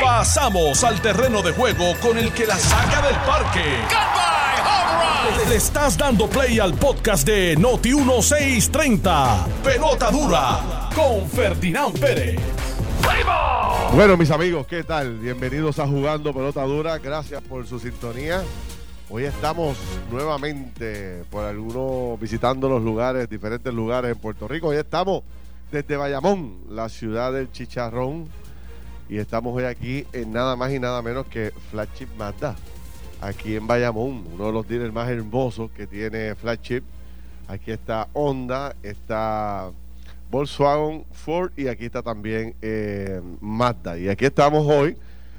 [0.00, 3.64] Pasamos al terreno de juego con el que la saca del parque.
[5.48, 9.46] Le estás dando play al podcast de Noti 1630.
[9.64, 12.38] Pelota dura con Ferdinand Pérez.
[13.92, 15.18] Bueno, mis amigos, ¿qué tal?
[15.18, 16.98] Bienvenidos a Jugando Pelota Dura.
[16.98, 18.42] Gracias por su sintonía.
[19.08, 19.76] Hoy estamos
[20.10, 24.68] nuevamente por algunos visitando los lugares, diferentes lugares en Puerto Rico.
[24.68, 25.24] Hoy estamos
[25.72, 28.28] desde Bayamón, la ciudad del chicharrón.
[29.10, 32.54] Y estamos hoy aquí en nada más y nada menos que Flagship Mazda.
[33.20, 36.82] Aquí en Bayamón, uno de los dealers más hermosos que tiene Flagship.
[37.48, 39.72] Aquí está Honda, está
[40.30, 43.98] Volkswagen, Ford y aquí está también eh, Mazda.
[43.98, 44.96] Y aquí estamos hoy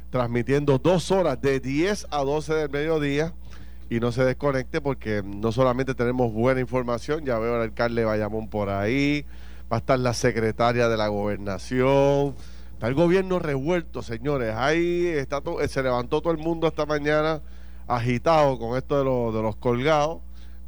[0.10, 3.34] transmitiendo dos horas de 10 a 12 del mediodía.
[3.90, 8.50] Y no se desconecte porque no solamente tenemos buena información, ya veo al alcalde Bayamón
[8.50, 9.26] por ahí,
[9.72, 12.36] va a estar la secretaria de la gobernación,
[12.82, 14.56] está el gobierno revuelto, señores.
[14.58, 17.40] Ahí está to- se levantó todo el mundo esta mañana
[17.88, 20.22] agitado con esto de, los de los colgados,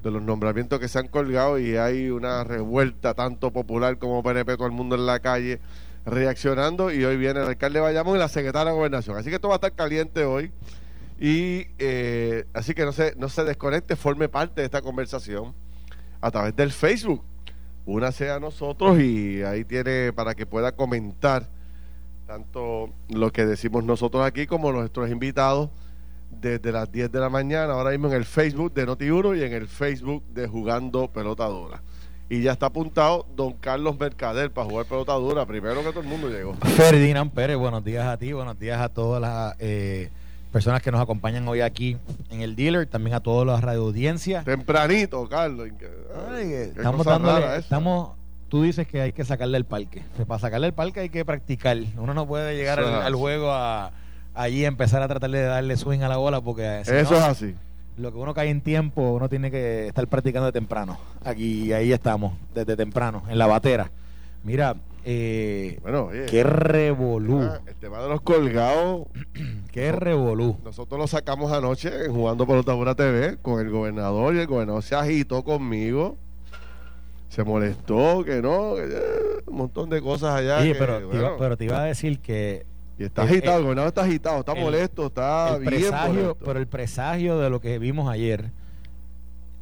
[0.03, 4.57] de los nombramientos que se han colgado y hay una revuelta tanto popular como PNP,
[4.57, 5.59] todo el mundo en la calle
[6.05, 9.17] reaccionando y hoy viene el alcalde de Bayamón y la secretaria de gobernación.
[9.17, 10.51] Así que esto va a estar caliente hoy
[11.19, 15.55] y eh, así que no se, no se desconecte, forme parte de esta conversación
[16.21, 17.23] a través del Facebook.
[17.87, 21.49] Únase a nosotros y ahí tiene para que pueda comentar
[22.25, 25.69] tanto lo que decimos nosotros aquí como nuestros invitados
[26.29, 29.53] desde las 10 de la mañana, ahora mismo en el Facebook de Noti1 y en
[29.53, 31.81] el Facebook de Jugando Pelota Dura.
[32.29, 35.45] Y ya está apuntado don Carlos Mercader para jugar pelota dura.
[35.45, 36.55] Primero que todo el mundo llegó.
[36.55, 40.09] Ferdinand Pérez, buenos días a ti, buenos días a todas las eh,
[40.51, 41.97] personas que nos acompañan hoy aquí
[42.31, 44.45] en el dealer, también a todas las radioaudiencias.
[44.45, 45.69] Tempranito, Carlos.
[46.31, 48.11] Ay, Estamos dándole, estamos,
[48.53, 50.03] tú dices que hay que sacarle el parque.
[50.15, 51.75] Que para sacarle el parque hay que practicar.
[51.97, 53.89] Uno no puede llegar al, juego a
[54.35, 57.23] allí empezar a tratar de darle swing a la bola porque si Eso no, es
[57.23, 57.55] así.
[57.97, 60.99] lo que uno cae en tiempo, uno tiene que estar practicando de temprano.
[61.25, 63.89] Aquí, ahí estamos, desde temprano, en la batera.
[64.43, 66.27] Mira, eh, Bueno, oye.
[66.27, 69.07] qué revolú, ah, El tema de los colgados,
[69.71, 70.57] qué revolú.
[70.63, 74.93] nosotros lo sacamos anoche Jugando Pelota Dura TV con el gobernador y el gobernador se
[74.93, 76.17] agitó conmigo.
[77.33, 80.59] Se molestó, que no, que, eh, un montón de cosas allá.
[80.59, 82.65] Oye, que, pero, te iba, pero te iba a decir que
[82.99, 85.65] y está el- agitado, el- el gobernador está agitado, está el- molesto, está el bien
[85.71, 86.37] presagio, molesto.
[86.45, 88.51] pero el presagio de lo que vimos ayer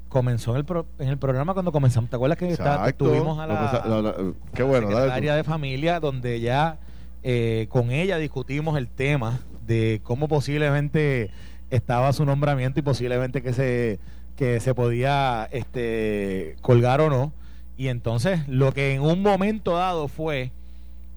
[0.09, 2.09] comenzó en el, pro- en el programa cuando comenzamos.
[2.09, 3.05] ¿Te acuerdas que está- Exacto.
[3.05, 4.15] tuvimos a la, la- la-
[4.53, 4.93] qué bueno, tú.
[4.95, 6.77] secretaria de familia donde ya
[7.23, 11.29] eh, con ella discutimos el tema de cómo posiblemente
[11.69, 13.99] estaba su nombramiento y posiblemente que se
[14.35, 17.31] que se podía este colgar o no
[17.81, 20.51] y entonces lo que en un momento dado fue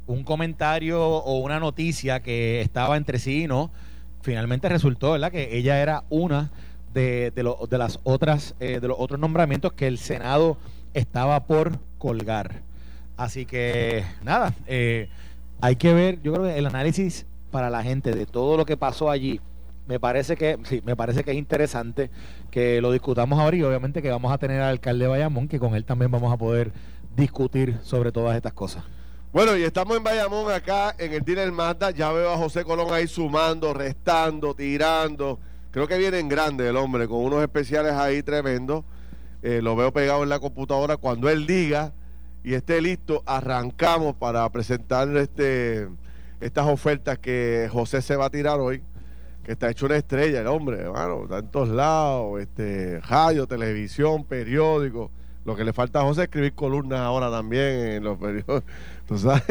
[0.07, 3.71] un comentario o una noticia que estaba entre sí y no
[4.23, 6.51] finalmente resultó verdad que ella era una
[6.95, 10.57] de, de, de las otras eh, de los otros nombramientos que el senado
[10.95, 12.63] estaba por colgar.
[13.19, 15.11] Así que nada eh,
[15.61, 18.79] hay que ver yo creo que el análisis para la gente de todo lo que
[18.79, 19.39] pasó allí
[19.87, 22.11] me parece que sí me parece que es interesante
[22.51, 25.59] que lo discutamos ahora y obviamente que vamos a tener al alcalde de Bayamón que
[25.59, 26.73] con él también vamos a poder
[27.17, 28.85] discutir sobre todas estas cosas
[29.33, 31.91] Bueno, y estamos en Bayamón acá en el dealer Mazda.
[31.91, 35.41] Ya veo a José Colón ahí sumando, restando, tirando.
[35.73, 38.85] Creo que viene en grande el hombre, con unos especiales ahí tremendos.
[39.43, 40.97] Eh, lo veo pegado en la computadora.
[40.99, 41.93] Cuando él diga
[42.45, 45.89] y esté listo, arrancamos para presentar este,
[46.41, 48.85] estas ofertas que José se va a tirar hoy.
[49.45, 51.25] Que está hecho una estrella el hombre, hermano.
[51.25, 55.11] Está en todos lados, este, radio, televisión, periódico.
[55.45, 58.63] Lo que le falta a José es escribir columnas ahora también en los periódicos.
[59.07, 59.45] ¿Tú sabes?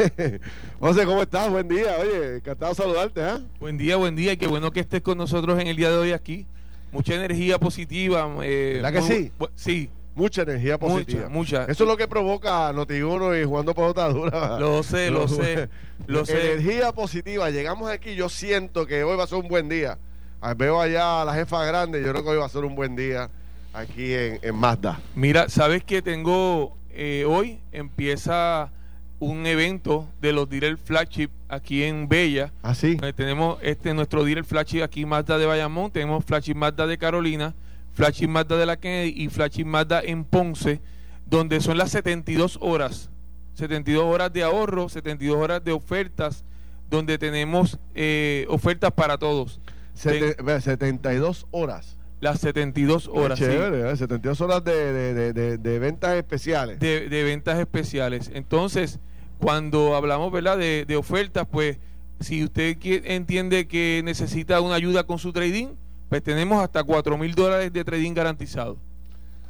[0.80, 1.48] José, ¿cómo estás?
[1.48, 1.96] Buen día.
[2.00, 3.40] Oye, encantado de saludarte, ¿ah?
[3.60, 5.96] Buen día, buen día y qué bueno que estés con nosotros en el día de
[5.96, 6.46] hoy aquí.
[6.90, 8.28] Mucha energía positiva.
[8.42, 9.32] Eh, ¿Verdad que muy- sí?
[9.54, 11.28] Sí, Mucha energía positiva.
[11.28, 11.64] mucha.
[11.64, 14.58] Eso es lo que provoca Noti1 y jugando pelota dura.
[14.60, 15.68] Lo sé, lo sé,
[16.06, 16.52] lo sé.
[16.52, 17.50] Energía positiva.
[17.50, 19.98] Llegamos aquí, yo siento que hoy va a ser un buen día.
[20.40, 22.74] Ah, Veo allá a la jefa grande, yo creo que hoy va a ser un
[22.76, 23.28] buen día
[23.72, 25.00] aquí en, en Mazda.
[25.16, 28.70] Mira, sabes que tengo eh, hoy empieza
[29.18, 32.52] un evento de los dealer flagship aquí en Bella.
[32.62, 32.98] ¿Ah, sí?
[33.02, 37.54] Eh, tenemos este nuestro dealer flagship aquí Mazda de Bayamón, tenemos flagship Mazda de Carolina,
[37.94, 40.80] flagship Mazda de la Kennedy y flagship Mazda en Ponce,
[41.26, 43.08] donde son las 72 horas,
[43.54, 46.44] 72 horas de ahorro, 72 horas de ofertas,
[46.90, 49.60] donde tenemos eh, ofertas para todos.
[49.94, 51.96] Sete- ve, 72 horas.
[52.20, 53.96] Las 72 horas Qué sí, chévere, ¿eh?
[53.96, 56.78] 72 horas de, de- de- de- de ventas especiales.
[56.80, 58.30] de, de ventas especiales.
[58.34, 58.98] Entonces,
[59.38, 60.56] cuando hablamos ¿verdad?
[60.58, 61.78] De, de ofertas, pues
[62.20, 65.68] si usted entiende que necesita una ayuda con su trading,
[66.14, 68.76] pues tenemos hasta 4 mil dólares de trading garantizado.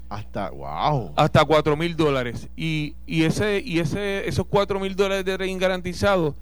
[0.08, 1.12] Hasta, wow.
[1.14, 2.48] Hasta 4 mil dólares.
[2.56, 6.34] Y, y, ese, y ese, esos 4 mil dólares de trading garantizado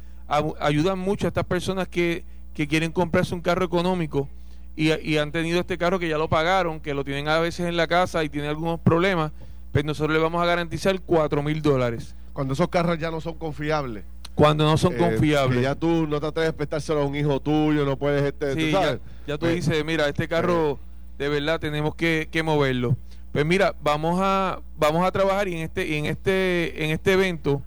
[0.61, 2.25] ayudan mucho a estas personas que,
[2.55, 4.29] que quieren comprarse un carro económico
[4.77, 7.67] y, y, han tenido este carro que ya lo pagaron, que lo tienen a veces
[7.67, 9.33] en la casa y tienen algunos problemas,
[9.73, 12.15] pues nosotros le vamos a garantizar 4 mil dólares.
[12.33, 14.05] Cuando esos carros ya no son confiables.
[14.35, 15.63] Cuando no son eh, confiables.
[15.63, 18.23] ya tú no te atreves a prestárselo a un hijo tuyo, no puedes...
[18.23, 20.79] Este, sí, Ya, tú pues, dices, mira, este carro
[21.19, 22.97] de verdad tenemos que, que, moverlo.
[23.33, 27.63] Pues mira, vamos a vamos a trabajar y en este en este en este evento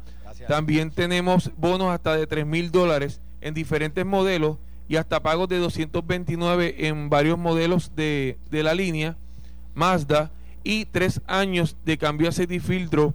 [0.48, 4.58] también tenemos bonos hasta de 3 mil dólares en diferentes modelos
[4.88, 9.18] y hasta pagos de 229 en varios modelos de, de la línea
[9.74, 10.32] Mazda
[10.64, 13.14] y tres años de cambio aceite y filtro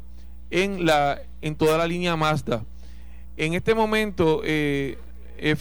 [0.51, 2.65] en la en toda la línea Mazda.
[3.41, 4.99] En este momento, eh,
[5.39, 5.57] eh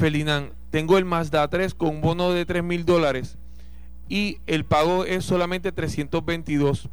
[0.70, 3.38] tengo el Mazda 3 con un bono de 3 mil dólares
[4.10, 6.90] y el pago es solamente 322.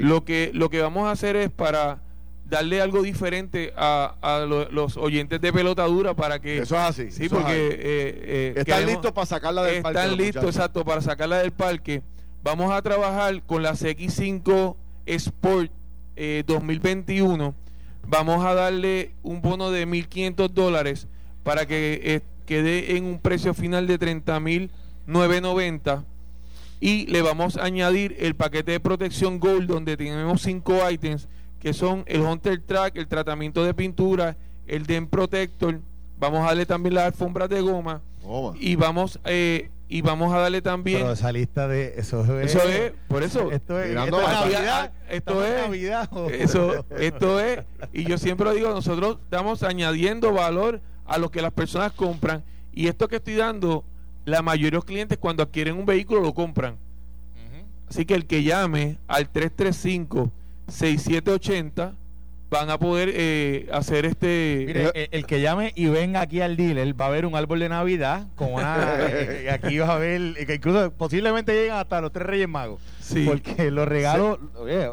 [0.00, 2.00] Lo, que, lo que vamos a hacer es para
[2.44, 7.28] darle algo diferente a, los oyentes de pelota dura para que eso es así sí
[7.28, 11.50] porque eh, eh, están listos para sacarla del parque están listos exacto para sacarla del
[11.50, 12.02] parque.
[12.44, 15.72] Vamos a trabajar con la CX5 Sport
[16.46, 17.69] 2021 eh,
[18.06, 21.06] vamos a darle un bono de 1.500 dólares
[21.42, 26.04] para que quede en un precio final de 30.990
[26.80, 31.28] y le vamos a añadir el paquete de protección Gold donde tenemos cinco ítems
[31.60, 34.36] que son el Hunter Track, el tratamiento de pintura,
[34.66, 35.78] el Den Protector,
[36.18, 38.00] vamos a darle también las alfombras de goma,
[38.58, 42.62] y vamos eh, y vamos a darle también Pero esa lista de eso es, eso
[42.68, 48.04] es por eso esto es, esto es Navidad, esto es Navidad, eso esto es y
[48.04, 52.86] yo siempre lo digo nosotros estamos añadiendo valor a lo que las personas compran y
[52.86, 53.84] esto que estoy dando
[54.24, 56.76] la mayoría de los clientes cuando adquieren un vehículo lo compran.
[57.88, 60.30] Así que el que llame al 335
[60.68, 61.94] 6780
[62.50, 67.00] van a poder eh, hacer este Mire, el, que llame y venga aquí al dealer
[67.00, 70.56] va a ver un árbol de navidad con una eh, aquí vas a ver que
[70.56, 73.24] incluso posiblemente llegan hasta los tres reyes magos sí.
[73.24, 74.38] porque los regalos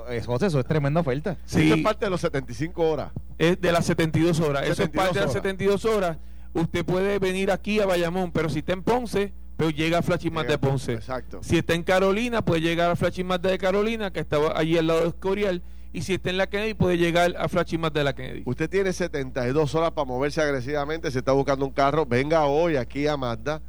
[0.09, 1.71] eso, es tremenda oferta sí.
[1.71, 5.25] es parte de los 75 horas es de las 72 horas eso es parte de
[5.25, 6.18] las 72 horas
[6.54, 10.36] usted puede venir aquí a Bayamón pero si está en Ponce pero llega a Flashing
[10.48, 10.94] de Ponce.
[10.94, 11.39] Exacto.
[11.42, 15.01] Si está en Carolina, puede llegar a Flashing de Carolina, que estaba allí al lado
[15.01, 15.63] de Escorial.
[15.93, 18.43] Y si está en la Kennedy, puede llegar a Flashing de la Kennedy.
[18.45, 21.09] Usted tiene 72 horas para moverse agresivamente.
[21.11, 22.05] Se está buscando un carro.
[22.05, 23.61] Venga hoy aquí a Mazda.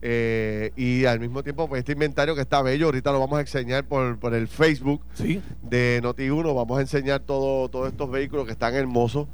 [0.00, 3.40] Eh, y al mismo tiempo, pues este inventario que está bello, ahorita lo vamos a
[3.40, 5.02] enseñar por, por el Facebook
[5.62, 6.54] de Noti1.
[6.54, 9.28] Vamos a enseñar todo, todos estos vehículos que están hermosos.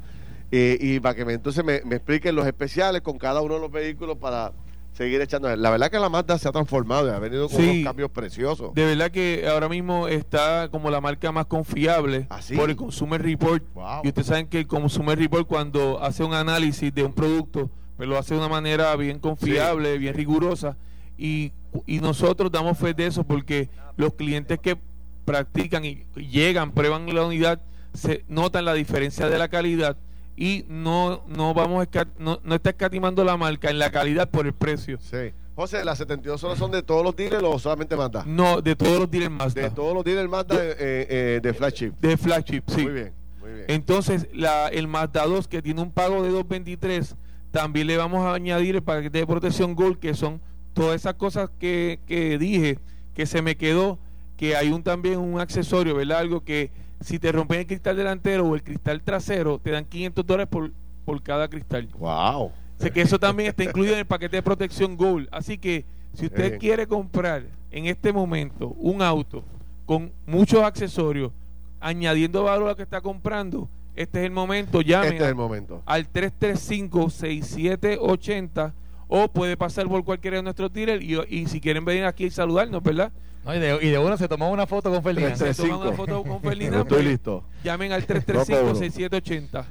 [0.51, 3.59] Eh, y para que me, entonces me, me expliquen los especiales con cada uno de
[3.61, 4.53] los vehículos para
[4.95, 5.53] seguir echando.
[5.55, 8.73] La verdad que la Mazda se ha transformado y ha venido con unos cambios preciosos.
[8.73, 13.21] De verdad que ahora mismo está como la marca más confiable ¿Ah, por el Consumer
[13.21, 13.63] Report.
[14.03, 18.07] Y ustedes saben que el Consumer Report cuando hace un análisis de un producto, pues
[18.07, 20.77] lo hace de una manera bien confiable, bien rigurosa.
[21.17, 21.51] Y,
[21.85, 24.77] y nosotros damos fe de eso porque los clientes que
[25.25, 27.61] practican y llegan, prueban la unidad,
[27.93, 29.97] se notan la diferencia de la calidad
[30.37, 34.45] y no no vamos a no, no está escatimando la marca en la calidad por
[34.45, 34.97] el precio.
[34.99, 35.33] Sí.
[35.55, 38.25] José, ¿las 72 horas son de todos los dealers o solamente Mazda?
[38.25, 39.61] No, de todos los dealers Mazda.
[39.61, 41.91] De todos los dealers Mazda de, eh, eh, de flagship.
[42.01, 42.83] De flagship, sí.
[42.83, 43.65] Muy bien, muy bien.
[43.69, 47.15] Entonces, la, el Mazda 2 que tiene un pago de 223,
[47.51, 50.41] también le vamos a añadir el paquete de protección Gold, que son
[50.73, 52.79] todas esas cosas que, que dije,
[53.13, 53.97] que se me quedó,
[54.35, 56.19] que hay un también un accesorio, ¿verdad?
[56.19, 56.69] Algo que
[57.01, 60.71] si te rompen el cristal delantero o el cristal trasero, te dan 500 dólares por,
[61.03, 61.87] por cada cristal.
[61.97, 62.51] ¡Wow!
[62.79, 65.27] Sé que eso también está incluido en el paquete de protección Gold.
[65.31, 69.43] Así que si usted quiere comprar en este momento un auto
[69.85, 71.31] con muchos accesorios,
[71.79, 74.81] añadiendo valor a lo que está comprando, este es el momento.
[74.81, 75.81] Llame este es el momento.
[75.85, 78.73] al 335-6780
[79.07, 82.31] o puede pasar por cualquiera de nuestros dealers y, y si quieren venir aquí y
[82.31, 83.11] saludarnos, ¿verdad?
[83.53, 85.35] Y, de, y, de, uno se tomó una foto con Ferdinand.
[85.35, 86.81] Se tomó una foto con Ferdinand.
[86.83, 87.43] Estoy listo.
[87.63, 89.65] Llamen al 335-6780.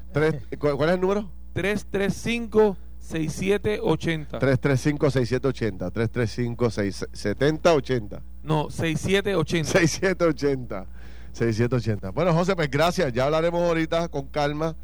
[0.58, 1.30] ¿Cuál es el número?
[1.54, 4.38] 335-6780.
[4.38, 5.92] 335-6780.
[5.92, 8.20] 335-7080.
[8.42, 9.70] No, 6780.
[9.70, 10.86] 6780.
[11.32, 12.10] 6780.
[12.10, 13.12] Bueno, José, pues gracias.
[13.12, 14.76] Ya hablaremos ahorita con calma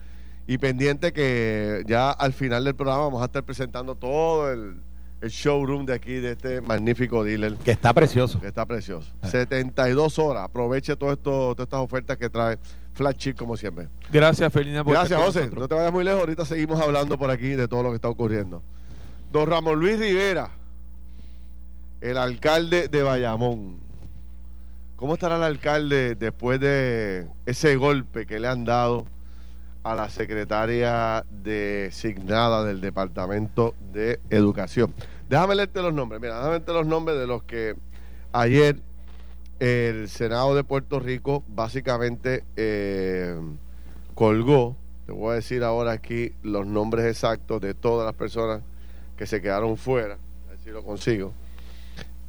[0.47, 4.83] y pendiente que ya al final del programa vamos a estar presentando todo el
[5.21, 7.55] el showroom de aquí, de este magnífico dealer.
[7.57, 8.41] Que está precioso.
[8.41, 9.11] Que está precioso.
[9.23, 10.23] 72 ah.
[10.23, 10.45] horas.
[10.45, 12.59] Aproveche todo esto, todas estas ofertas que trae
[12.95, 13.89] Flat Chip como siempre.
[14.11, 14.83] Gracias, Felina.
[14.83, 15.51] Gracias, José.
[15.55, 16.21] No te vayas muy lejos.
[16.21, 18.63] Ahorita seguimos hablando por aquí de todo lo que está ocurriendo.
[19.33, 20.51] Don Ramón Luis Rivera,
[22.01, 23.79] el alcalde de Bayamón.
[24.97, 29.07] ¿Cómo estará el alcalde después de ese golpe que le han dado
[29.83, 34.93] a la secretaria designada del Departamento de Educación?
[35.29, 36.21] Déjame leerte los nombres.
[36.21, 37.77] Mira, déjame leerte los nombres de los que
[38.33, 38.77] ayer
[39.59, 43.39] el Senado de Puerto Rico básicamente eh,
[44.15, 44.77] colgó.
[45.07, 48.63] Te voy a decir ahora aquí los nombres exactos de todas las personas
[49.17, 50.15] que se quedaron fuera.
[50.15, 51.33] A ver si lo consigo.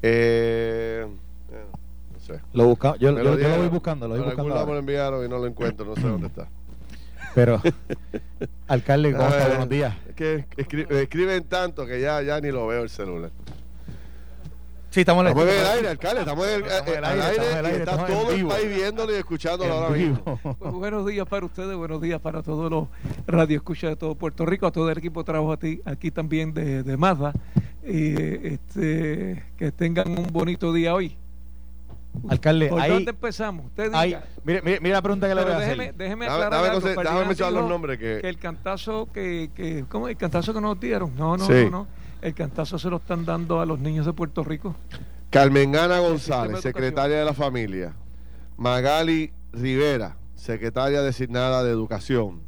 [0.02, 1.06] Eh,
[1.52, 1.64] eh,
[2.14, 2.42] no sé.
[2.54, 4.56] Lo busca, yo, yo- lo voy buscando, lo voy Por algún buscando.
[4.56, 6.48] lado me lo enviaron y no lo encuentro, no sé dónde está.
[7.36, 7.62] Pero,
[8.68, 9.48] alcalde, ¿cómo está?
[9.48, 9.96] Buenos días.
[10.10, 13.32] Es que escri- escriben tanto que ya, ya ni lo veo el celular.
[14.90, 18.08] Sí, estamos Estamos en el aire, alcalde, estamos en el, Estamos aire, y está estamos
[18.08, 20.40] todo el país viéndolo y escuchándolo ahora mismo.
[20.60, 22.88] Pues buenos días para ustedes, buenos días para todos los
[23.26, 26.84] radioescuchas de todo Puerto Rico, a todo el equipo de trabajo aquí, aquí también de,
[26.84, 27.32] de Mazda.
[27.88, 28.16] Y,
[28.48, 31.16] este, que tengan un bonito día hoy.
[32.30, 33.66] Alcalde, ¿Por ahí- dónde empezamos?
[33.68, 34.00] Usted diga.
[34.00, 35.96] Ay, mire, mire, mire la pregunta que le voy a déjeme, hacer.
[35.96, 36.82] déjeme aclarar dame algo.
[36.82, 40.80] conse- déjame mencionar los nombres que- el cantazo que, que ¿cómo el cantazo que nos
[40.80, 41.16] dieron?
[41.16, 41.54] No, no, Sí.
[41.66, 41.88] no, no.
[42.22, 44.76] El cantazo se lo están dando a los niños de Puerto Rico.
[45.30, 47.94] Carmen Ana sistema de González, secretaria de la familia.
[48.58, 52.42] Magali Rivera, secretaria designada de educación.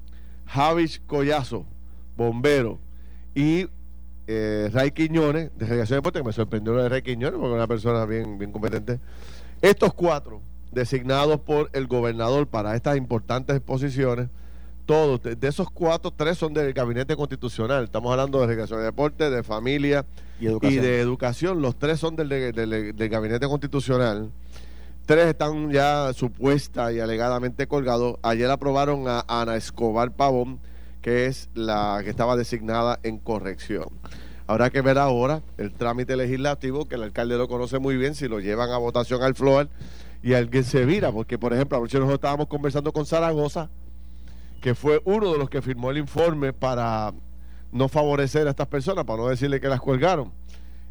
[0.45, 1.65] Javis Collazo,
[2.17, 2.79] bombero.
[3.33, 3.67] Y
[4.27, 7.49] eh, Ray Quiñones, de Delegación de Deporte, que me sorprendió lo de Ray Quiñones, porque
[7.49, 8.99] es una persona bien, bien competente.
[9.63, 10.41] Estos cuatro,
[10.73, 14.27] designados por el gobernador para estas importantes posiciones,
[14.85, 17.85] todos, de, esos cuatro, tres son del gabinete constitucional.
[17.85, 20.05] Estamos hablando de Delegación de Deporte, de familia,
[20.69, 24.29] Y de educación, los tres son del, del- del- del gabinete constitucional.
[25.05, 28.17] Tres están ya supuesta y alegadamente colgados.
[28.21, 30.59] Ayer aprobaron a Ana Escobar Pavón,
[31.01, 33.85] que es la que estaba designada en corrección.
[34.53, 38.27] Habrá que ver ahora el trámite legislativo, que el alcalde lo conoce muy bien, si
[38.27, 39.67] lo llevan a votación al FLOAR
[40.21, 43.71] y alguien se vira, porque por ejemplo, anoche nosotros estábamos conversando con Zaragoza,
[44.61, 47.15] que fue uno de los que firmó el informe para
[47.71, 50.31] no favorecer a estas personas, para no decirle que las colgaron.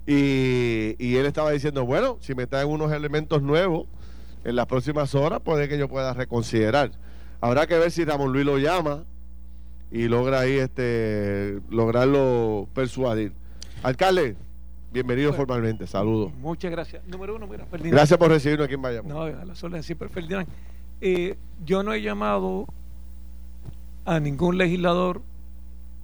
[0.09, 3.87] Y, y él estaba diciendo, bueno, si me traen unos elementos nuevos
[4.43, 6.91] en las próximas horas, puede que yo pueda reconsiderar.
[7.41, 9.05] Habrá que ver si Ramón Luis lo llama
[9.93, 13.41] y logra ahí este lograrlo persuadir.
[13.83, 14.37] Alcalde,
[14.93, 15.45] bienvenido Bueno.
[15.45, 16.33] formalmente, saludos.
[16.35, 17.05] Muchas gracias.
[17.07, 17.95] Número uno, mira, Ferdinand.
[17.95, 19.13] Gracias por recibirnos aquí en Bayamón.
[19.13, 20.47] No, a las órdenes siempre, Ferdinand.
[21.01, 22.67] Eh, yo no he llamado
[24.05, 25.21] a ningún legislador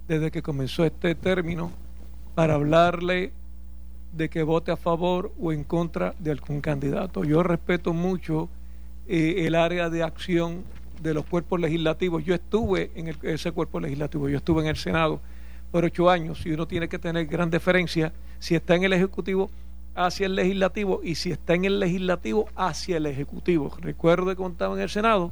[0.07, 1.71] desde que comenzó este término
[2.35, 3.31] para hablarle
[4.13, 7.23] de que vote a favor o en contra de algún candidato.
[7.23, 8.49] Yo respeto mucho
[9.07, 10.63] eh, el área de acción
[11.01, 12.23] de los cuerpos legislativos.
[12.25, 15.21] Yo estuve en el- ese cuerpo legislativo, yo estuve en el Senado
[15.71, 19.49] por ocho años y uno tiene que tener gran deferencia si está en el Ejecutivo
[19.95, 23.75] hacia el Legislativo y si está en el Legislativo hacia el Ejecutivo.
[23.81, 25.31] Recuerdo que cuando estaba en el Senado,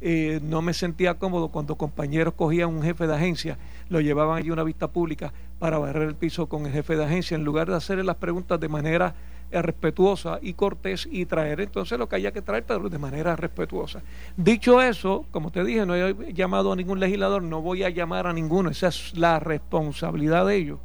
[0.00, 4.50] eh, no me sentía cómodo cuando compañeros cogían un jefe de agencia, lo llevaban allí
[4.50, 7.68] a una vista pública para barrer el piso con el jefe de agencia, en lugar
[7.68, 9.14] de hacerle las preguntas de manera
[9.50, 14.02] respetuosa y cortés y traer entonces lo que haya que traer, de manera respetuosa.
[14.36, 18.26] Dicho eso, como te dije, no he llamado a ningún legislador, no voy a llamar
[18.26, 20.78] a ninguno, esa es la responsabilidad de ellos.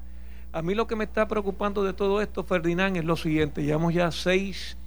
[0.54, 3.64] A mí lo que me está preocupando de todo esto, Ferdinand, es lo siguiente.
[3.64, 4.78] Llevamos ya seis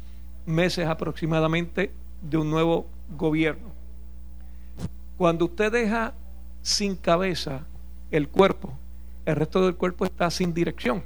[0.45, 1.91] meses aproximadamente
[2.21, 3.69] de un nuevo gobierno.
[5.17, 6.13] Cuando usted deja
[6.61, 7.63] sin cabeza
[8.11, 8.75] el cuerpo,
[9.25, 11.03] el resto del cuerpo está sin dirección.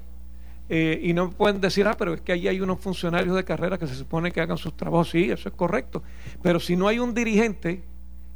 [0.69, 3.79] Eh, y no pueden decir, ah, pero es que allí hay unos funcionarios de carrera
[3.79, 5.11] que se supone que hagan sus trabajos.
[5.11, 6.03] Sí, eso es correcto.
[6.43, 7.83] Pero si no hay un dirigente,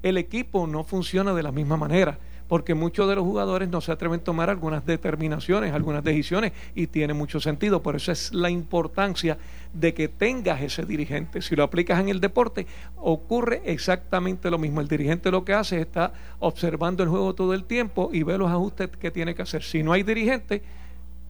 [0.03, 3.93] el equipo no funciona de la misma manera, porque muchos de los jugadores no se
[3.93, 7.83] atreven a tomar algunas determinaciones, algunas decisiones, y tiene mucho sentido.
[7.83, 9.39] Por eso es la importancia
[9.73, 11.41] de que tengas ese dirigente.
[11.41, 14.81] Si lo aplicas en el deporte, ocurre exactamente lo mismo.
[14.81, 18.37] El dirigente lo que hace es está observando el juego todo el tiempo y ve
[18.37, 19.63] los ajustes que tiene que hacer.
[19.63, 20.63] Si no hay dirigente,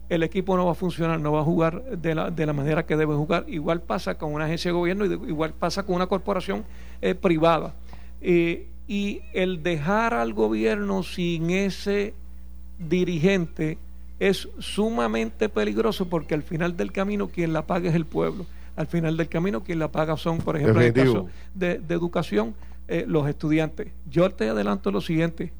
[0.09, 2.85] el equipo no va a funcionar, no va a jugar de la, de la manera
[2.85, 3.45] que debe jugar.
[3.47, 6.63] Igual pasa con una agencia de gobierno igual pasa con una corporación
[7.01, 7.73] eh, privada.
[8.21, 12.13] Eh, y el dejar al gobierno sin ese
[12.77, 13.77] dirigente
[14.19, 18.45] es sumamente peligroso porque al final del camino quien la paga es el pueblo.
[18.75, 21.93] Al final del camino quien la paga son, por ejemplo, en el caso de, de
[21.93, 22.55] educación,
[22.87, 23.87] eh, los estudiantes.
[24.09, 25.53] Yo te adelanto lo siguiente,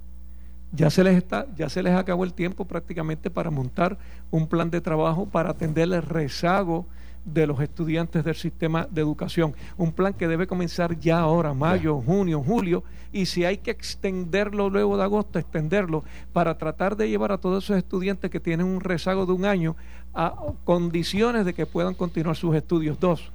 [0.73, 3.97] ya se les está, ya se les acabó el tiempo prácticamente para montar
[4.31, 6.87] un plan de trabajo para atender el rezago
[7.25, 9.53] de los estudiantes del sistema de educación.
[9.77, 14.69] Un plan que debe comenzar ya ahora, mayo, junio, julio, y si hay que extenderlo
[14.69, 16.03] luego de agosto, extenderlo
[16.33, 19.75] para tratar de llevar a todos esos estudiantes que tienen un rezago de un año
[20.13, 22.99] a condiciones de que puedan continuar sus estudios.
[22.99, 23.31] Dos,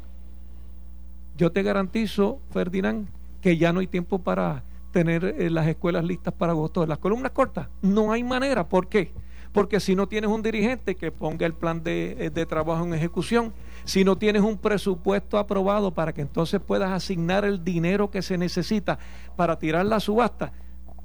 [1.37, 3.07] yo te garantizo, Ferdinand,
[3.41, 6.85] que ya no hay tiempo para tener eh, las escuelas listas para agosto.
[6.87, 8.69] Las columnas cortas, no hay manera.
[8.69, 9.13] ¿Por qué?
[9.53, 12.95] Porque si no tienes un dirigente que ponga el plan de, eh, de trabajo en
[12.95, 13.53] ejecución,
[13.85, 18.37] si no tienes un presupuesto aprobado para que entonces puedas asignar el dinero que se
[18.37, 18.99] necesita
[19.37, 20.53] para tirar la subasta,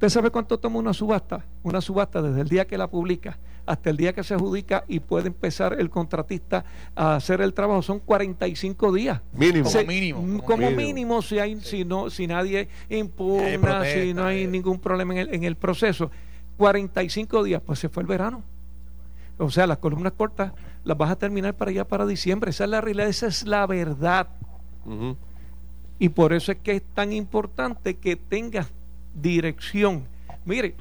[0.06, 1.46] ¿usted sabe cuánto toma una subasta?
[1.64, 5.00] Una subasta desde el día que la publica hasta el día que se adjudica y
[5.00, 9.22] puede empezar el contratista a hacer el trabajo son 45 días.
[9.32, 9.70] Mínimo.
[9.70, 10.82] Se- Como mínimo, mm, como Como mínimo.
[10.82, 14.48] mínimo, si, hay, si, no, si nadie impugna, Hay protesta, si no hay eh.
[14.48, 16.12] ningún problema en el, en el proceso.
[16.58, 18.44] 45 días, pues se fue el verano.
[19.38, 20.52] O sea, las columnas cortas
[20.84, 22.50] las vas a terminar para allá para diciembre.
[22.50, 24.28] Esa es la realidad, esa es la verdad.
[25.98, 28.68] Y por eso es que es tan importante que tengas
[29.14, 30.04] dirección.
[30.46, 30.76] Mire,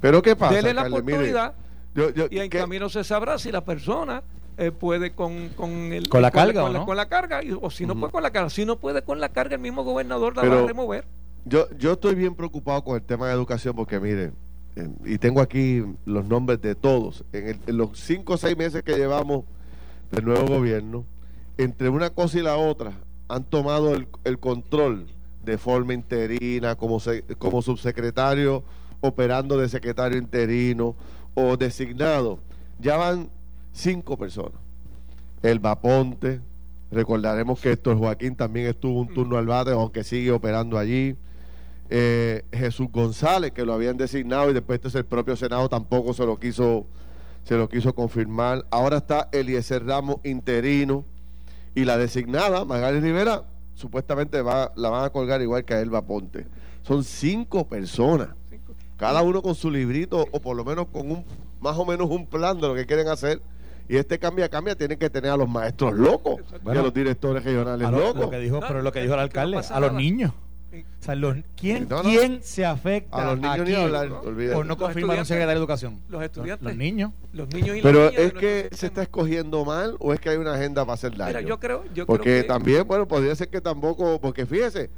[0.00, 0.54] Pero ¿qué pasa?
[0.54, 1.02] dele la Carles?
[1.04, 1.54] Mire, oportunidad
[1.94, 4.22] yo- yo- y en ¿qué- camino se sabrá si la persona
[4.58, 7.52] eh, puede con, con, el, Con la carga, con, ¿o la, con la carga y-
[7.52, 8.48] o si no puede con la carga.
[8.50, 11.04] Si no puede con la carga, el mismo gobernador la Pero- va a remover.
[11.44, 14.32] Yo, yo estoy bien preocupado con el tema de educación porque, mire,
[14.76, 17.24] eh, y tengo aquí los nombres de todos.
[17.32, 19.44] En, el- en los cinco o seis meses que llevamos
[20.10, 21.04] del nuevo gobierno,
[21.58, 22.92] entre una cosa y la otra,
[23.28, 25.06] han tomado el, el control
[25.46, 28.62] de forma interina, como, se- como subsecretario,
[29.00, 30.94] operando de secretario interino
[31.34, 32.38] o designado.
[32.78, 33.30] Ya van
[33.72, 34.58] cinco personas.
[35.42, 36.40] El Vaponte,
[36.90, 41.16] recordaremos que Héctor Joaquín también estuvo un turno al bate, aunque sigue operando allí.
[41.88, 46.26] Eh, Jesús González, que lo habían designado y después entonces el propio Senado tampoco se
[46.26, 46.84] lo quiso,
[47.44, 48.66] se lo quiso confirmar.
[48.70, 51.04] Ahora está Eliezer Ramos interino
[51.76, 53.44] y la designada, Magali Rivera,
[53.76, 56.46] supuestamente va, la van a colgar igual que a Elba Ponte.
[56.82, 58.30] Son cinco personas,
[58.96, 61.24] cada uno con su librito o por lo menos con un
[61.60, 63.40] más o menos un plan de lo que quieren hacer.
[63.88, 67.44] Y este cambia, cambia, tienen que tener a los maestros locos y a los directores
[67.44, 68.22] regionales A lo, locos.
[68.22, 69.92] lo que dijo, No, pero lo que dijo el alcalde, a los nada.
[69.92, 70.32] niños.
[70.72, 72.08] O sea, los- ¿quién, No, no.
[72.10, 74.54] quién se afecta A los niños aquí ni hablar, olvídate.
[74.56, 76.00] por no Los confirmar un secretario de educación?
[76.08, 76.66] Los estudiantes.
[76.66, 77.12] Los niños.
[77.32, 80.54] Los niños y Pero es que se está escogiendo mal o es que hay una
[80.54, 81.28] agenda para hacer daño.
[81.28, 84.90] Mira, yo creo, yo porque creo que también, bueno, podría ser que tampoco, porque fíjese,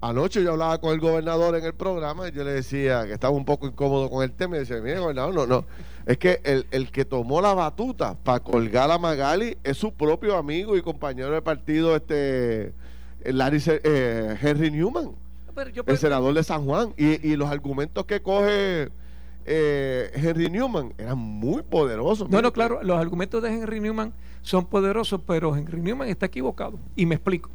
[0.00, 3.34] anoche yo hablaba con el gobernador en el programa y yo le decía que estaba
[3.36, 5.64] un poco incómodo con el tema y decía, mire, gobernador, no, no,
[6.06, 10.36] es que el, el que tomó la batuta para colgar a Magali es su propio
[10.36, 12.72] amigo y compañero de partido, este,
[13.26, 15.10] Larry, Se- eh, Henry Newman,
[15.54, 18.88] pero yo el senador de San Juan, y, y los argumentos que coge
[19.44, 22.28] eh, Henry Newman eran muy poderosos.
[22.30, 26.78] No, no, claro, los argumentos de Henry Newman son poderosos, pero Henry Newman está equivocado.
[26.96, 27.50] Y me explico.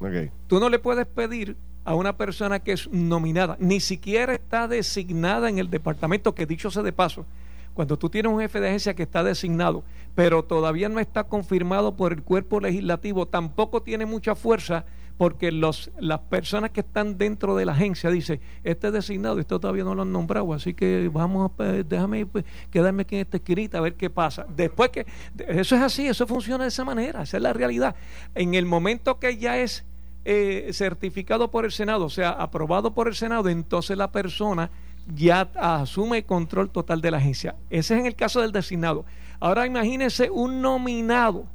[0.00, 0.30] Ok.
[0.46, 5.48] Tú no le puedes pedir a una persona que es nominada, ni siquiera está designada
[5.48, 7.26] en el departamento, que dicho sea de paso,
[7.74, 9.82] cuando tú tienes un jefe de agencia que está designado,
[10.14, 14.84] pero todavía no está confirmado por el cuerpo legislativo, tampoco tiene mucha fuerza
[15.16, 19.60] porque los, las personas que están dentro de la agencia dicen, este es designado, esto
[19.60, 23.20] todavía no lo han nombrado, así que vamos a, pe- déjame pues, quedarme aquí en
[23.22, 24.46] esta esquinita a ver qué pasa.
[24.56, 25.06] Después que,
[25.46, 27.94] eso es así, eso funciona de esa manera, esa es la realidad.
[28.34, 29.84] En el momento que ya es
[30.24, 34.70] eh, certificado por el Senado, o sea, aprobado por el Senado, entonces la persona
[35.14, 37.56] ya asume control total de la agencia.
[37.70, 39.04] Ese es en el caso del designado.
[39.40, 41.46] Ahora imagínese un nominado,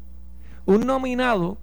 [0.65, 1.57] un nominado,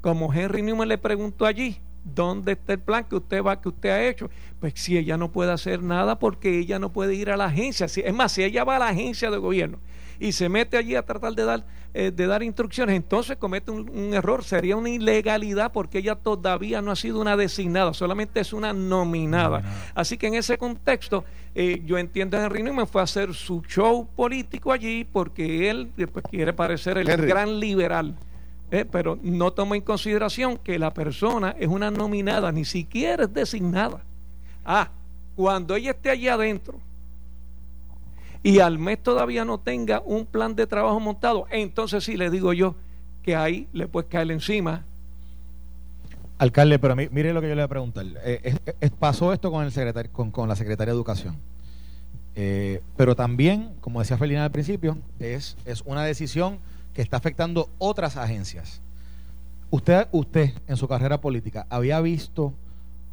[0.00, 3.88] como Henry Newman le preguntó allí, ¿dónde está el plan que usted va, que usted
[3.90, 4.30] ha hecho?
[4.58, 7.88] Pues si ella no puede hacer nada porque ella no puede ir a la agencia.
[7.88, 9.78] Si- es más, si ella va a la agencia de gobierno
[10.18, 13.88] y se mete allí a tratar de dar, eh, de dar instrucciones, entonces comete un,
[13.90, 18.52] un error, sería una ilegalidad porque ella todavía no ha sido una designada, solamente es
[18.52, 19.62] una nominada.
[19.94, 23.62] Así que en ese contexto, eh, yo entiendo que Henry Newman fue a hacer su
[23.62, 27.26] show político allí porque él pues, quiere parecer el Henry.
[27.26, 28.14] gran liberal.
[28.70, 33.34] Eh, pero no toma en consideración que la persona es una nominada, ni siquiera es
[33.34, 34.02] designada.
[34.64, 34.90] Ah,
[35.36, 36.78] cuando ella esté allí adentro
[38.42, 42.52] y al mes todavía no tenga un plan de trabajo montado, entonces sí le digo
[42.52, 42.74] yo
[43.22, 44.84] que ahí le puedes caer encima.
[46.38, 48.06] Alcalde, pero mi- mire lo que yo le voy a preguntar.
[48.24, 51.36] Eh, es- pasó esto con, el secretario, con, con la secretaria de Educación.
[52.34, 56.58] Eh, pero también, como decía Felina al principio, es, es una decisión
[57.00, 58.82] que está afectando otras agencias.
[59.70, 62.52] Usted, usted, en su carrera política, ¿había visto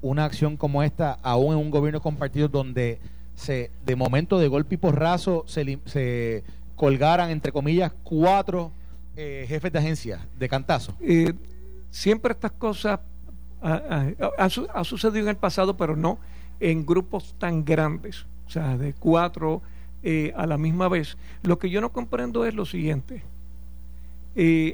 [0.01, 2.99] una acción como esta aún en un gobierno compartido donde
[3.35, 6.43] se, de momento, de golpe y porrazo, se, se
[6.75, 8.73] colgaran, entre comillas, cuatro
[9.15, 10.93] eh, jefes de agencia de cantazo.
[10.99, 11.33] Eh,
[11.89, 12.99] siempre estas cosas
[13.61, 16.19] ha, sucedido en el pasado, pero no
[16.59, 19.61] en grupos tan grandes, o sea, de cuatro
[20.03, 21.17] eh, a la misma vez.
[21.41, 23.23] Lo que yo no comprendo es lo siguiente.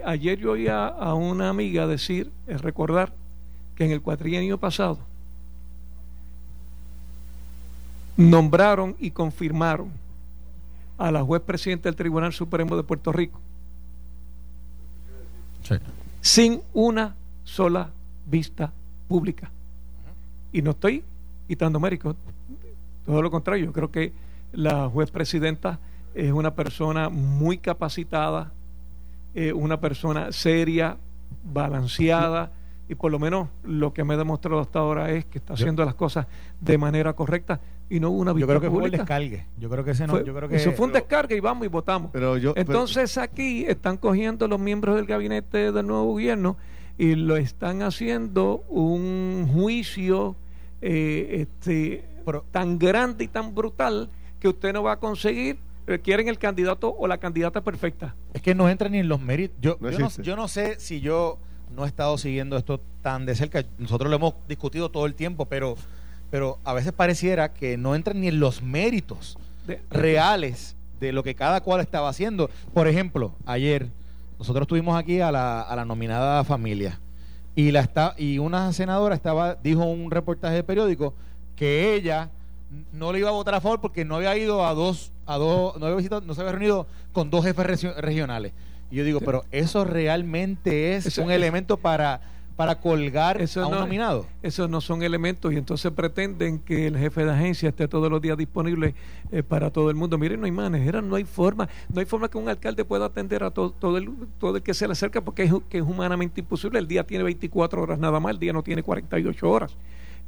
[0.06, 3.14] Ayer yo oía a una amiga decir, es recordar,
[3.76, 5.00] que en el cuatrienio pasado
[8.18, 9.90] nombraron y confirmaron
[10.98, 13.40] a la juez presidente del Tribunal Supremo de Puerto Rico
[16.22, 17.90] sin una sola
[18.26, 18.72] vista
[19.08, 19.52] pública.
[20.52, 21.04] Y no estoy
[21.48, 22.16] quitando méritos,
[23.06, 24.14] todo lo contrario, yo creo que
[24.54, 25.80] la juez presidenta
[26.14, 28.52] es una persona muy capacitada,
[29.36, 30.98] eh, una persona seria,
[31.44, 32.52] balanceada
[32.88, 35.86] y por lo menos lo que me ha demostrado hasta ahora es que está haciendo
[35.86, 36.28] las cosas
[36.60, 39.46] de manera correcta y no una Yo creo que fue el descargue.
[39.58, 41.70] Yo creo que ese no, yo creo que eso fue un descargue y vamos y
[41.70, 42.12] votamos.
[42.12, 46.58] Pero yo, Entonces aquí están cogiendo los miembros del gabinete del nuevo gobierno
[46.98, 50.36] y lo están haciendo un juicio
[50.82, 52.06] eh, este,
[52.52, 55.58] tan grande y tan brutal que usted no va a conseguir
[56.04, 58.16] quieren el candidato o la candidata perfecta.
[58.34, 59.58] Es que no entra ni en los méritos.
[59.62, 59.78] Yo,
[60.22, 61.40] yo no sé si yo
[61.76, 63.66] no he estado siguiendo esto tan de cerca.
[63.78, 65.76] Nosotros lo hemos discutido todo el tiempo, pero,
[66.30, 69.38] pero a veces pareciera que no entran ni en los méritos
[69.90, 72.50] reales de lo que cada cual estaba haciendo.
[72.74, 73.90] Por ejemplo, ayer
[74.38, 77.00] nosotros tuvimos aquí a la, a la nominada familia
[77.56, 81.14] y la está, y una senadora estaba dijo un reportaje de periódico
[81.56, 82.32] que ella
[82.92, 85.78] no le iba a votar a favor porque no había ido a dos a dos
[85.78, 88.54] no había visitado, no se había reunido con dos jefes regionales
[88.94, 92.22] y yo digo, pero eso realmente es un elemento para,
[92.56, 94.28] para colgar a un nominado.
[94.44, 98.22] Esos no son elementos y entonces pretenden que el jefe de agencia esté todos los
[98.22, 98.94] días disponible
[99.32, 100.20] eh, para todo el mundo.
[100.20, 103.44] Miren, no hay manera, no hay forma, no hay forma que un alcalde pueda atender
[103.44, 106.42] a todo, todo, el, todo el que se le acerca porque es, que es humanamente
[106.42, 106.78] imposible.
[106.78, 109.76] El día tiene 24 horas nada más, el día no tiene 48 horas.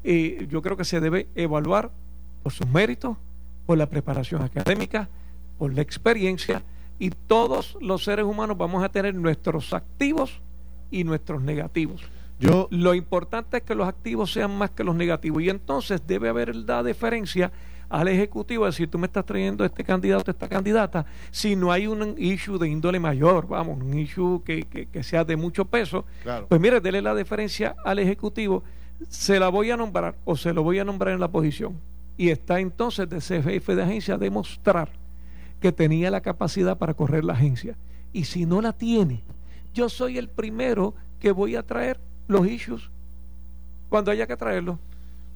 [0.03, 1.91] Eh, yo creo que se debe evaluar
[2.41, 3.15] por sus méritos,
[3.65, 5.10] por la preparación académica,
[5.58, 6.63] por la experiencia
[6.99, 10.41] y todos los seres humanos vamos a tener nuestros activos
[10.91, 12.01] y nuestros negativos.
[12.39, 16.30] Yo, lo importante es que los activos sean más que los negativos y entonces debe
[16.30, 17.51] haber la diferencia
[17.88, 22.15] al ejecutivo decir tú me estás trayendo este candidato, esta candidata, si no hay un
[22.17, 26.04] issue de índole mayor, vamos, un issue que, que, sea de mucho peso,
[26.49, 28.63] pues mire, dele la diferencia al ejecutivo,
[29.08, 31.75] se la voy a nombrar o se lo voy a nombrar en la posición.
[32.17, 34.89] Y está entonces de ese jefe de agencia demostrar
[35.60, 37.75] que tenía la capacidad para correr la agencia.
[38.13, 39.23] Y si no la tiene,
[39.73, 42.89] yo soy el primero que voy a traer los issues
[43.89, 44.78] cuando haya que traerlos.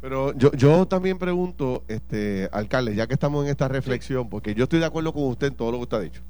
[0.02, 4.64] Pero yo, yo también pregunto, este, alcalde, ya que estamos en esta reflexión, porque yo
[4.64, 6.22] estoy de acuerdo con usted en todo lo que usted ha dicho.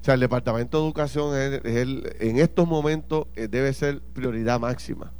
[0.00, 4.58] O sea, el Departamento de Educación es, el, en estos momentos eh, debe ser prioridad
[4.58, 5.12] máxima.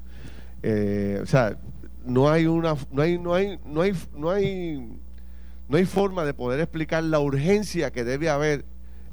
[0.62, 1.56] Eh, o sea,
[2.04, 4.88] no hay una, no hay, no hay, no hay, no hay
[5.72, 8.66] no hay forma de poder explicar la urgencia que debe haber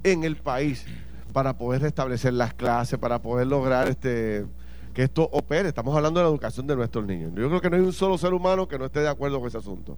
[0.03, 0.85] en el país
[1.31, 4.45] para poder restablecer las clases, para poder lograr este
[4.93, 5.69] que esto opere.
[5.69, 7.31] Estamos hablando de la educación de nuestros niños.
[7.33, 9.47] Yo creo que no hay un solo ser humano que no esté de acuerdo con
[9.47, 9.97] ese asunto.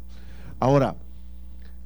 [0.60, 0.95] Ahora,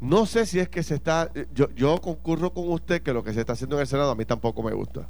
[0.02, 3.34] no sé si es que se está, yo, yo concurro con usted que lo que
[3.34, 5.08] se está haciendo en el Senado a mí tampoco me gusta.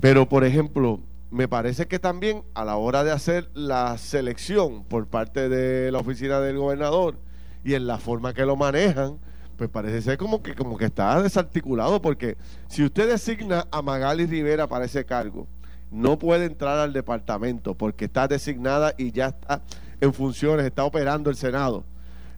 [0.00, 0.98] Pero, por ejemplo,
[1.32, 5.98] me parece que también a la hora de hacer la selección por parte de la
[5.98, 7.16] oficina del gobernador,
[7.64, 9.18] y en la forma que lo manejan,
[9.56, 12.36] pues parece ser como que, como que está desarticulado, porque
[12.68, 15.46] si usted designa a Magali Rivera para ese cargo,
[15.90, 19.62] no puede entrar al departamento porque está designada y ya está
[20.02, 21.84] en funciones, está operando el Senado.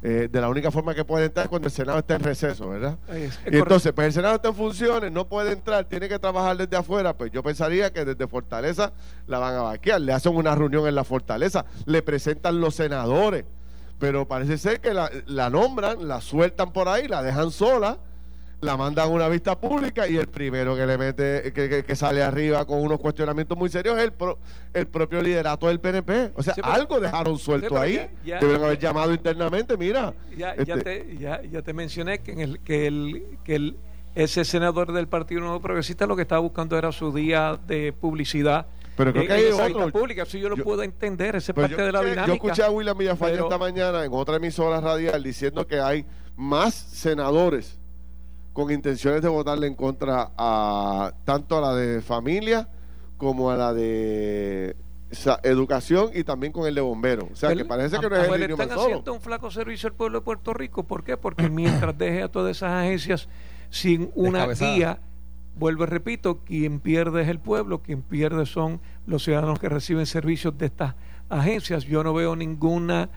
[0.07, 2.69] Eh, de la única forma que puede entrar es cuando el Senado está en receso,
[2.69, 2.99] ¿verdad?
[3.51, 6.77] y entonces, pues el Senado está en funciones, no puede entrar, tiene que trabajar desde
[6.77, 8.93] afuera, pues yo pensaría que desde Fortaleza
[9.27, 13.47] la van a vaquear, le hacen una reunión en la Fortaleza, le presentan los senadores
[13.99, 17.99] pero parece ser que la, nombran, la sueltan por ahí, la dejan sola,
[18.65, 22.65] la mandan a una vista pública y el primero que le mete, que, sale arriba
[22.65, 24.13] con unos cuestionamientos muy serios es el,
[24.73, 26.33] el propio liderato del PNP.
[26.35, 28.09] O sea, algo dejaron suelto ahí.
[28.25, 30.15] Ya, haber llamado internamente, mira.
[30.37, 33.77] Ya, ya, este te, ya, te mencioné que, en el, que, el, que el,
[34.15, 38.67] ese senador del Partido Nuevo Progresista lo que estaba buscando era su día de publicidad
[38.97, 39.91] pero creo que hay otro.
[39.91, 42.27] pública, si yo lo puedo entender, esa es parte de la dinámica.
[42.27, 46.75] Yo escuché a William Villafañe esta mañana en otra emisora radial diciendo que hay más
[46.75, 47.79] senadores
[48.55, 52.69] con intenciones de votarle en contra a tanto a la de familia
[53.19, 54.77] como a la de
[55.43, 57.27] educación y también con el de bomberos.
[57.33, 59.95] O sea, que parece que no es el le están haciendo un flaco servicio al
[59.95, 60.85] pueblo de Puerto Rico.
[60.85, 61.17] ¿Por qué?
[61.17, 63.29] Porque mientras deje a todas esas agencias
[63.71, 65.01] sin una guía
[65.57, 70.07] vuelvo y repito, quien pierde es el pueblo, quien pierde son los ciudadanos que reciben
[70.07, 70.95] servicios de estas
[71.29, 71.85] agencias.
[71.85, 73.09] Yo no veo ninguna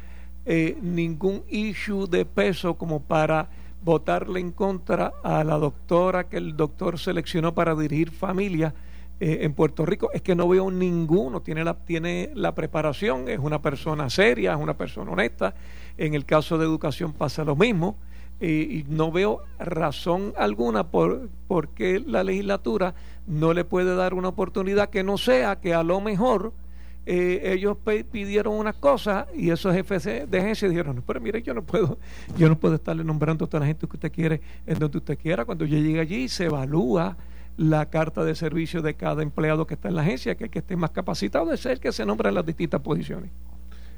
[0.46, 3.50] eh, ningún issue de peso como para
[3.84, 8.74] votarle en contra a la doctora que el doctor seleccionó para dirigir familia
[9.20, 10.12] eh, en Puerto Rico.
[10.14, 14.60] Es que no veo ninguno, tiene la, tiene la preparación, es una persona seria, es
[14.60, 15.56] una persona honesta.
[15.98, 17.96] En el caso de educación pasa lo mismo.
[18.40, 22.94] y no veo razón alguna por, por qué la legislatura
[23.26, 26.54] no le puede dar una oportunidad que no sea que a lo mejor
[27.10, 27.78] eh, ellos
[28.12, 31.98] pidieron unas cosas y esos jefes de agencia dijeron, pero mire, yo no puedo,
[32.38, 35.18] yo no puedo estarle nombrando a toda la gente que usted quiere en donde usted
[35.18, 35.46] quiera.
[35.46, 37.16] Cuando yo llegue allí se evalúa
[37.56, 40.60] la carta de servicio de cada empleado que está en la agencia, que el que
[40.60, 43.32] esté más capacitado es el que se nombra en las distintas posiciones.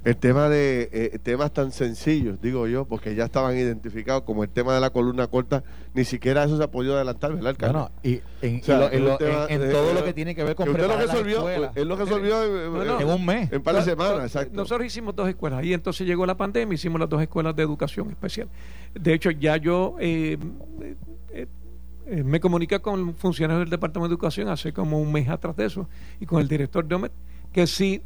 [0.05, 4.49] El tema de eh, temas tan sencillos, digo yo, porque ya estaban identificados como el
[4.49, 8.21] tema de la columna corta, ni siquiera eso se ha podido adelantar, ¿verdad, Bueno, y
[8.41, 13.07] en, todo lo que tiene que ver con preparar lo resolvió, Él lo resolvió en,
[13.07, 13.51] un mes.
[13.51, 14.55] En un par de semanas, exacto.
[14.55, 18.09] Nosotros hicimos dos escuelas y entonces llegó la pandemia, hicimos las dos escuelas de educación
[18.09, 18.47] especial.
[18.93, 20.37] De hecho, ya yo eh,
[20.81, 20.95] eh,
[21.33, 25.65] eh me comuniqué con funcionarios del Departamento de Educación hace como un mes atrás de
[25.65, 27.11] eso y con el director de OMED,
[27.51, 28.01] que si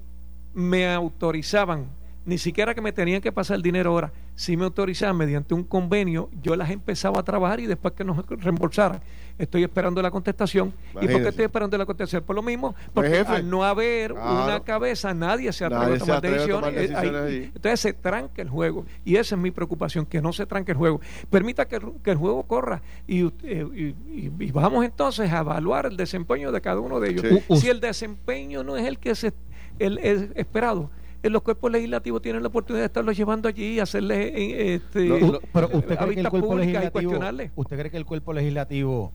[0.53, 1.87] me autorizaban,
[2.25, 5.63] ni siquiera que me tenían que pasar el dinero ahora, si me autorizaban mediante un
[5.63, 9.01] convenio, yo las empezaba a trabajar y después que nos reembolsaran.
[9.37, 10.73] Estoy esperando la contestación.
[11.01, 12.23] ¿Y por qué estoy esperando la contestación?
[12.23, 16.21] Por lo mismo, pues, porque al no haber una cabeza, nadie se atreve, a, tomar
[16.21, 16.91] decisiones.
[16.91, 18.85] Eh, entonces se tranca el juego.
[19.03, 21.01] Y esa es mi preocupación, que no se tranque el juego.
[21.31, 26.61] Permita que, el juego corra y, eh, y, vamos entonces a evaluar el desempeño de
[26.61, 27.25] cada uno de ellos.
[27.59, 29.33] Si el desempeño no es el que se
[29.79, 29.97] el,
[30.35, 30.89] esperado.
[31.21, 35.09] Los cuerpos legislativos tienen la oportunidad de estarlos llevando allí y hacerles eh, este,
[35.53, 37.13] pero usted cree que el cuerpo legislativo
[37.55, 39.13] usted cree que el cuerpo legislativo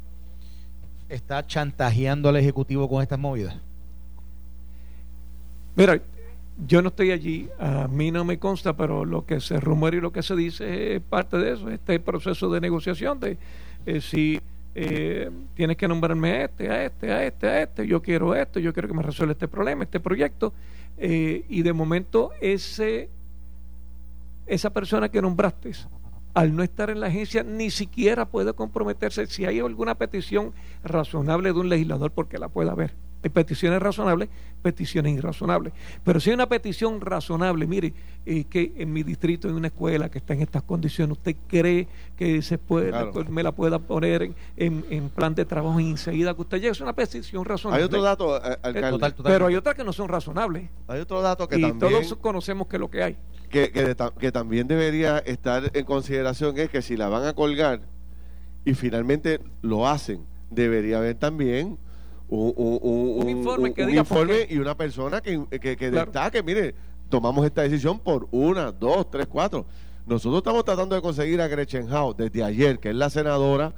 [1.11, 3.57] está chantajeando al ejecutivo con estas movidas
[5.77, 6.01] mira
[6.67, 10.01] yo no estoy allí a mí no me consta pero lo que se rumora y
[10.01, 13.37] lo que se dice es parte de eso este proceso de negociación de
[13.85, 14.41] eh, si
[14.81, 18.61] eh, tienes que nombrarme a este, a este, a este, a este, yo quiero esto,
[18.61, 20.53] yo quiero que me resuelva este problema, este proyecto,
[20.99, 23.09] eh, y de momento ese,
[24.47, 25.73] esa persona que nombraste,
[26.33, 30.53] al no estar en la agencia, ni siquiera puede comprometerse si hay alguna petición
[30.85, 34.29] razonable de un legislador, porque la pueda haber peticiones razonables,
[34.63, 35.73] peticiones irrazonables.
[36.05, 37.93] Pero si hay una petición razonable, mire,
[38.25, 41.89] eh, que en mi distrito hay una escuela que está en estas condiciones, ¿usted cree
[42.17, 42.93] que se puede,
[43.29, 46.71] me la pueda poner en, plan de trabajo enseguida que usted llegue?
[46.71, 47.83] Es una petición razonable.
[47.83, 49.15] Hay otro dato, eh, eh, alcalde.
[49.23, 50.69] Pero hay otras que no son razonables.
[50.87, 51.79] Hay otro dato que y también...
[51.79, 53.17] todos conocemos que es lo que hay.
[53.51, 57.81] Que, que, que también debería estar en consideración es que si la van a colgar
[58.65, 61.79] y finalmente lo hacen, debería haber también
[62.29, 66.75] un, informe, y una persona que, que, destaque, mire,
[67.09, 69.67] tomamos esta decisión por una, dos, tres, cuatro.
[70.07, 73.73] Nosotros estamos tratando de conseguir a Gretchen Howe desde ayer, que es la senadora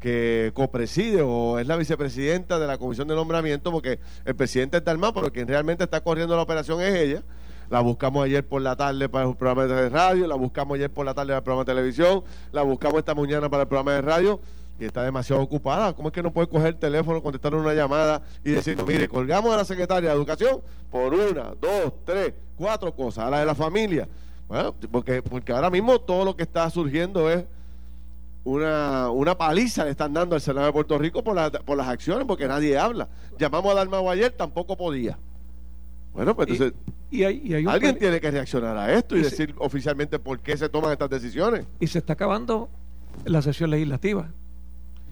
[0.00, 4.96] que copreside o es la vicepresidenta de la Comisión de Nombramiento, porque el presidente está
[4.96, 7.22] mal, pero quien realmente está corriendo la operación es ella.
[7.68, 11.04] La buscamos ayer por la tarde para el programa de radio, la buscamos ayer por
[11.04, 14.02] la tarde para el programa de televisión, la buscamos esta mañana para el programa de
[14.02, 14.40] radio
[14.78, 15.92] y está demasiado ocupada.
[15.92, 19.52] ¿Cómo es que no puede coger el teléfono, contestar una llamada y decir, mire, colgamos
[19.52, 20.60] a la secretaria de Educación
[20.90, 24.08] por una, dos, tres, cuatro cosas, a la de la familia?
[24.46, 27.44] Bueno, porque, porque ahora mismo todo lo que está surgiendo es
[28.44, 32.24] una, una paliza le están dando al Senado de Puerto Rico por, por las acciones,
[32.26, 33.08] porque nadie habla.
[33.38, 35.18] Llamamos a Dalmau ayer, tampoco podía.
[36.14, 36.74] Bueno, pues entonces
[37.10, 37.24] y,
[37.66, 41.66] alguien tiene que reaccionar a esto y, decir oficialmente por qué se toman estas decisiones.
[41.80, 42.68] Y se está acabando
[43.24, 44.28] la sesión legislativa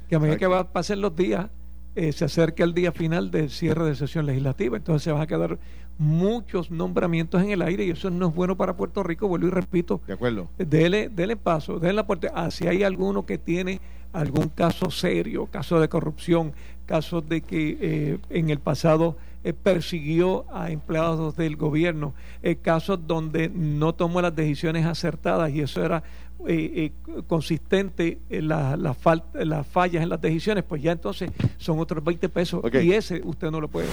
[0.09, 1.49] que a medida que va, pasen los días,
[1.95, 4.77] eh, se acerca el día final del cierre de sesión legislativa.
[4.77, 5.59] Entonces se van a quedar
[5.99, 9.51] muchos nombramientos en el aire y eso no es bueno para Puerto Rico, vuelvo y
[9.51, 10.01] repito.
[10.07, 10.49] De acuerdo.
[10.59, 12.31] Dele, dele paso, denle la puerta.
[12.35, 13.81] Ah, si hay alguno que tiene
[14.12, 16.53] algún caso serio, caso de corrupción,
[16.85, 22.14] casos de que eh, en el pasado eh, persiguió a empleados del gobierno,
[22.62, 26.03] casos donde no tomó las decisiones acertadas y eso era
[26.46, 28.94] eh, eh, consistente en la, la
[29.33, 33.51] las fallas en las decisiones, pues ya entonces son otros 20 pesos y ese usted
[33.51, 33.88] no lo puede.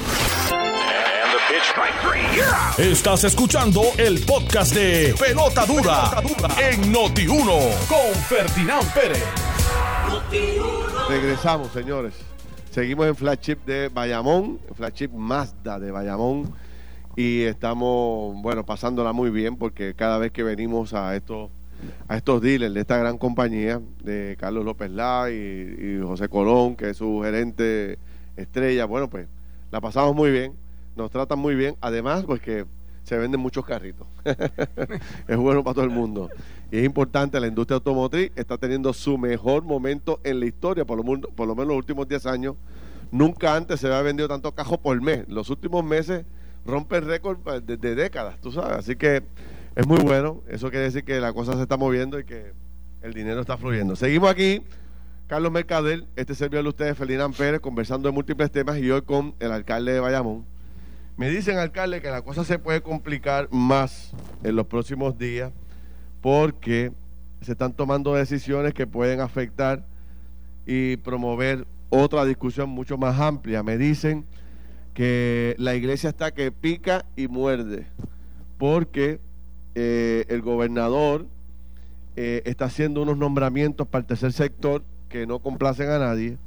[2.78, 6.22] Estás escuchando el podcast de Pelota Dura,
[6.60, 9.24] en Noti1 con Ferdinand Pérez.
[11.10, 12.14] Regresamos, señores.
[12.74, 16.52] Seguimos en flagship de Bayamón, flagship Mazda de Bayamón
[17.16, 21.52] y estamos, bueno, pasándola muy bien porque cada vez que venimos a estos
[22.08, 26.90] a estos dealers de esta gran compañía, de Carlos López La y, José Colón, que
[26.90, 28.00] es su gerente
[28.38, 28.86] estrella.
[28.86, 29.28] Bueno, pues
[29.70, 30.54] la pasamos muy bien,
[30.96, 31.76] nos tratan muy bien.
[31.80, 32.66] Además, pues que
[33.04, 34.08] se venden muchos carritos.
[35.28, 36.30] es bueno para todo el mundo.
[36.72, 40.98] Y es importante, la industria automotriz está teniendo su mejor momento en la historia, por
[40.98, 42.56] lo, por lo menos los últimos 10 años.
[43.12, 45.28] Nunca antes se había vendido tanto cajo por mes.
[45.28, 46.26] Los últimos meses
[46.66, 48.78] rompen récord pues, de, de décadas, tú sabes.
[48.78, 49.24] Así que
[49.76, 50.42] es muy bueno.
[50.48, 52.54] Eso quiere decir que la cosa se está moviendo y que
[53.02, 53.96] el dinero está fluyendo.
[53.96, 54.64] Seguimos aquí.
[55.28, 59.36] Carlos Mercader, este servidor de ustedes, Ferdinand Pérez, conversando de múltiples temas y hoy con
[59.40, 60.46] el alcalde de Bayamón.
[61.16, 65.52] Me dicen, alcalde, que la cosa se puede complicar más en los próximos días
[66.22, 66.92] porque
[67.42, 69.86] se están tomando decisiones que pueden afectar
[70.66, 73.62] y promover otra discusión mucho más amplia.
[73.62, 74.26] Me dicen
[74.96, 77.86] que la iglesia está que pica y muerde
[78.58, 79.20] porque
[79.76, 81.28] eh, el gobernador
[82.16, 86.38] eh, está haciendo unos nombramientos para el tercer sector que no complacen a nadie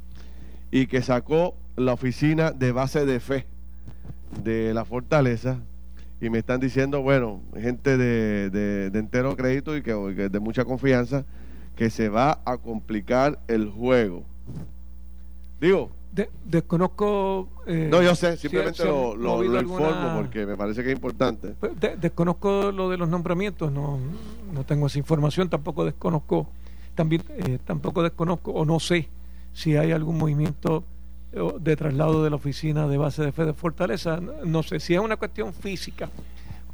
[0.71, 3.45] y que sacó la oficina de base de fe
[4.43, 5.59] de la fortaleza
[6.19, 11.25] y me están diciendo, bueno, gente de, de, entero crédito y que, de mucha confianza,
[11.75, 14.23] que se va a complicar el juego.
[15.61, 15.91] Digo,
[16.45, 17.47] desconozco.
[17.67, 21.53] Eh, no, yo sé, simplemente lo, lo, informo porque me parece que es importante.
[21.59, 23.99] Pues, desconozco lo de los nombramientos, no,
[24.51, 26.47] no tengo esa información, tampoco desconozco,
[26.95, 29.07] también eh, tampoco desconozco o no sé
[29.53, 30.83] si hay algún movimiento
[31.31, 34.19] de traslado de la oficina de base de fe de Fortaleza.
[34.45, 36.09] No sé si es una cuestión física,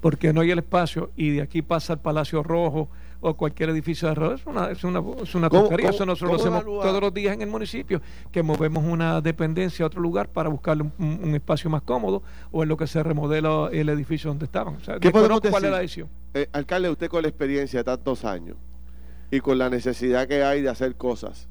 [0.01, 2.89] porque no hay el espacio y de aquí pasa al Palacio Rojo
[3.21, 4.39] o cualquier edificio de alrededor.
[4.39, 7.49] Es una, es una, es una Eso nosotros lo hacemos todos los días en el
[7.49, 12.63] municipio, que movemos una dependencia a otro lugar para buscarle un, espacio más cómodo o
[12.63, 14.77] en lo que se remodela el edificio donde estaban.
[14.99, 16.09] ¿Qué podemos ¿Cuál es la decisión?
[16.33, 18.57] Eh, alcalde, usted con la experiencia de tantos años
[19.31, 21.47] y con la necesidad que hay de hacer cosas,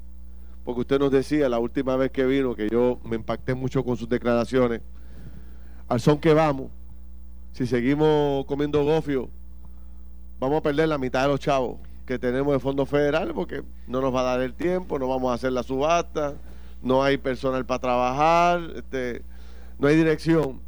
[0.63, 3.97] porque usted nos decía la última vez que vino, que yo me impacté mucho con
[3.97, 4.81] sus declaraciones,
[5.87, 6.71] al son que vamos,
[7.51, 9.29] si seguimos comiendo gofio,
[10.39, 14.01] vamos a perder la mitad de los chavos que tenemos de fondos federales porque no
[14.01, 16.35] nos va a dar el tiempo, no vamos a hacer la subasta,
[16.81, 19.21] no hay personal para trabajar, este,
[19.79, 20.61] no hay dirección.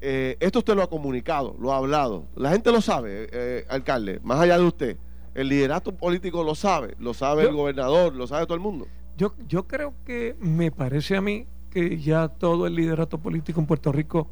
[0.00, 2.24] Eh, esto usted lo ha comunicado, lo ha hablado.
[2.34, 4.96] La gente lo sabe, eh, alcalde, más allá de usted.
[5.34, 8.86] El liderato político lo sabe, lo sabe el gobernador, lo sabe todo el mundo.
[9.20, 13.66] Yo, yo creo que me parece a mí que ya todo el liderato político en
[13.66, 14.30] Puerto Rico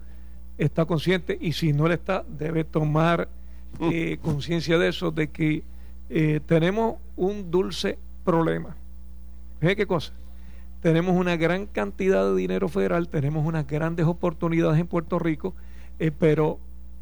[0.56, 3.28] está consciente y si no le está, debe tomar
[3.78, 3.90] Mm.
[3.92, 5.62] Eh, conciencia de eso, de que
[6.08, 8.76] eh, tenemos un dulce problema.
[9.60, 10.12] ¿Ve qué cosa?
[10.80, 15.54] Tenemos una gran cantidad de dinero federal, tenemos unas grandes oportunidades en Puerto Rico,
[15.98, 16.58] eh, pero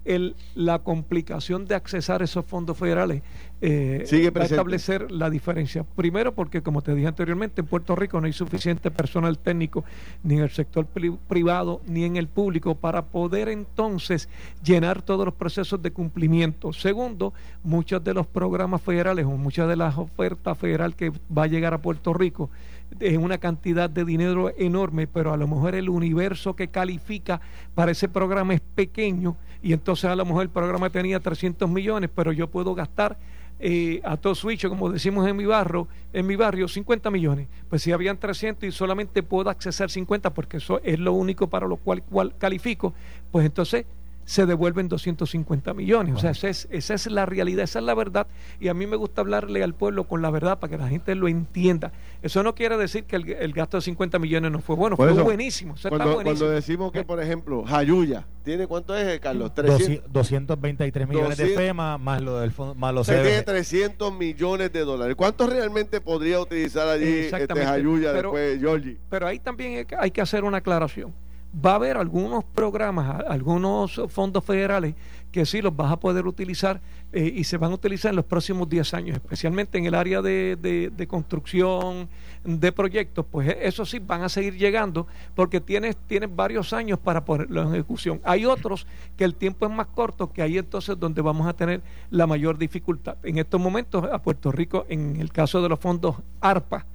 [0.06, 3.22] el, la complicación de accesar esos fondos federales
[3.60, 5.82] eh, va a establecer la diferencia.
[5.82, 9.84] Primero porque, como te dije anteriormente, en Puerto Rico no hay suficiente personal técnico
[10.22, 14.28] ni en el sector privado ni en el público para poder entonces
[14.62, 16.72] llenar todos los procesos de cumplimiento.
[16.72, 17.32] Segundo,
[17.64, 21.72] muchos de los programas federales o muchas de las ofertas federal que va a llegar
[21.74, 22.50] a Puerto Rico
[23.00, 27.40] es una cantidad de dinero enorme, pero a lo mejor el universo que califica
[27.74, 32.10] para ese programa es pequeño y entonces a lo mejor el programa tenía 300 millones,
[32.14, 33.18] pero yo puedo gastar
[33.58, 37.48] eh, a todo switch, como decimos en mi barrio, en mi barrio, 50 millones.
[37.68, 41.66] Pues si habían 300 y solamente puedo accesar 50 porque eso es lo único para
[41.66, 42.92] lo cual, cual califico,
[43.32, 43.86] pues entonces
[44.26, 46.14] se devuelven 250 millones.
[46.16, 48.26] O sea, esa es, esa es la realidad, esa es la verdad.
[48.60, 51.14] Y a mí me gusta hablarle al pueblo con la verdad para que la gente
[51.14, 51.92] lo entienda.
[52.22, 55.76] Eso no quiere decir que el, gasto de 50 millones no fue bueno, fue buenísimo,
[55.88, 59.54] cuando, decimos que, por ejemplo, Jayuya, ¿tiene cuánto es, Carlos?
[59.54, 64.80] 300, 223 millones de FEMA más lo del fondo, más los tiene 300 millones de
[64.80, 65.14] dólares.
[65.14, 68.98] ¿Cuánto realmente podría utilizar allí este Jayuya después, Georgie?
[69.08, 71.14] Pero ahí también hay que hacer una aclaración
[71.54, 74.94] va a haber algunos programas, algunos fondos federales
[75.32, 76.80] que sí los vas a poder utilizar
[77.12, 80.22] eh, y se van a utilizar en los próximos 10 años, especialmente en el área
[80.22, 82.08] de, construcción,
[82.44, 87.24] de proyectos, pues eso sí van a seguir llegando porque tienes, tienes varios años para
[87.24, 88.20] ponerlo en ejecución.
[88.24, 91.82] Hay otros que el tiempo es más corto, que ahí entonces donde vamos a tener
[92.10, 93.16] la mayor dificultad.
[93.22, 96.86] En estos momentos a Puerto Rico, en el caso de los fondos ARPA,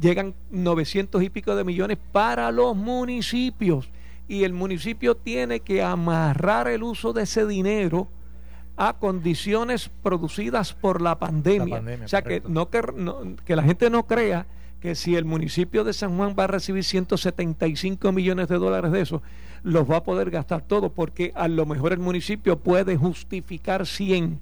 [0.00, 3.90] llegan 900 y pico de millones para los municipios
[4.30, 8.06] y el municipio tiene que amarrar el uso de ese dinero
[8.76, 11.82] a condiciones producidas por la pandemia.
[12.04, 12.80] o sea, que, no, que,
[13.44, 14.46] que la gente no crea
[14.78, 19.00] que si el municipio de San Juan va a recibir 175 millones de dólares de
[19.00, 19.20] eso,
[19.64, 24.38] los va a poder gastar todo, porque a lo mejor el municipio puede justificar 100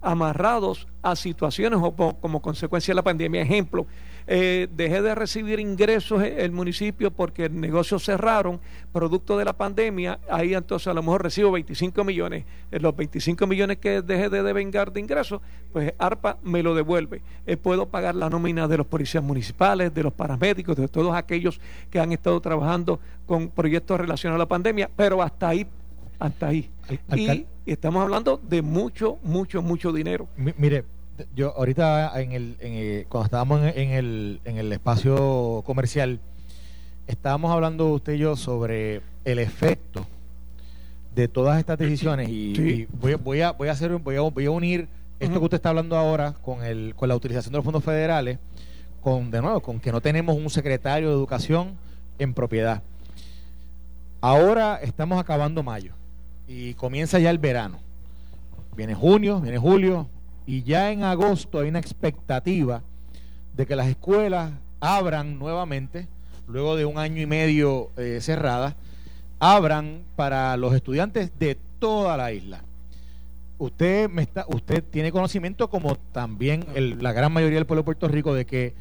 [0.00, 3.42] amarrados a situaciones o como consecuencia de la pandemia.
[3.42, 3.86] Ejemplo,
[4.30, 8.60] eh, dejé de recibir ingresos el municipio porque el negocio cerraron,
[8.92, 13.46] producto de la pandemia, ahí entonces a lo mejor recibo 25 millones, eh, los 25
[13.46, 15.40] millones que dejé de devengar de ingresos,
[15.72, 17.22] pues ARPA me lo devuelve.
[17.46, 21.58] Eh, puedo pagar la nómina de los policías municipales, de los paramédicos, de todos aquellos
[21.90, 25.66] que han estado trabajando con proyectos relacionados a la pandemia, pero hasta ahí,
[26.18, 26.70] hasta ahí.
[27.16, 30.28] y, estamos hablando de mucho, mucho, mucho dinero.
[30.36, 30.84] mire,
[31.34, 36.20] yo ahorita en el, en cuando estábamos en el, en el espacio comercial,
[37.06, 40.06] estábamos hablando usted y yo sobre el efecto
[41.14, 44.50] de todas estas decisiones y, voy, voy, a voy a hacer voy a, voy a
[44.50, 44.88] unir
[45.18, 48.38] esto que usted está hablando ahora con el con la utilización de los fondos federales
[49.00, 51.76] con de nuevo con que no tenemos un secretario de educación
[52.18, 52.82] en propiedad.
[54.20, 55.92] Ahora estamos acabando mayo
[56.46, 57.78] y comienza ya el verano.
[58.76, 60.08] Viene junio, viene julio,
[60.48, 62.80] y ya en agosto hay una expectativa
[63.54, 66.08] de que las escuelas abran nuevamente,
[66.46, 68.74] luego de un año y medio eh, cerradas,
[69.38, 72.62] abran para los estudiantes de toda la isla.
[73.58, 74.08] Usted
[74.90, 76.64] tiene conocimiento, como también
[76.98, 78.72] la gran mayoría del pueblo de Puerto Rico, de que,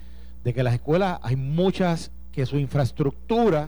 [0.46, 3.68] de que las escuelas hay muchas que su infraestructura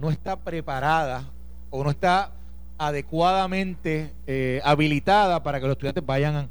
[0.00, 1.28] no está preparada
[1.68, 2.32] o no está
[2.78, 6.48] adecuadamente eh, habilitada para que los estudiantes vayan a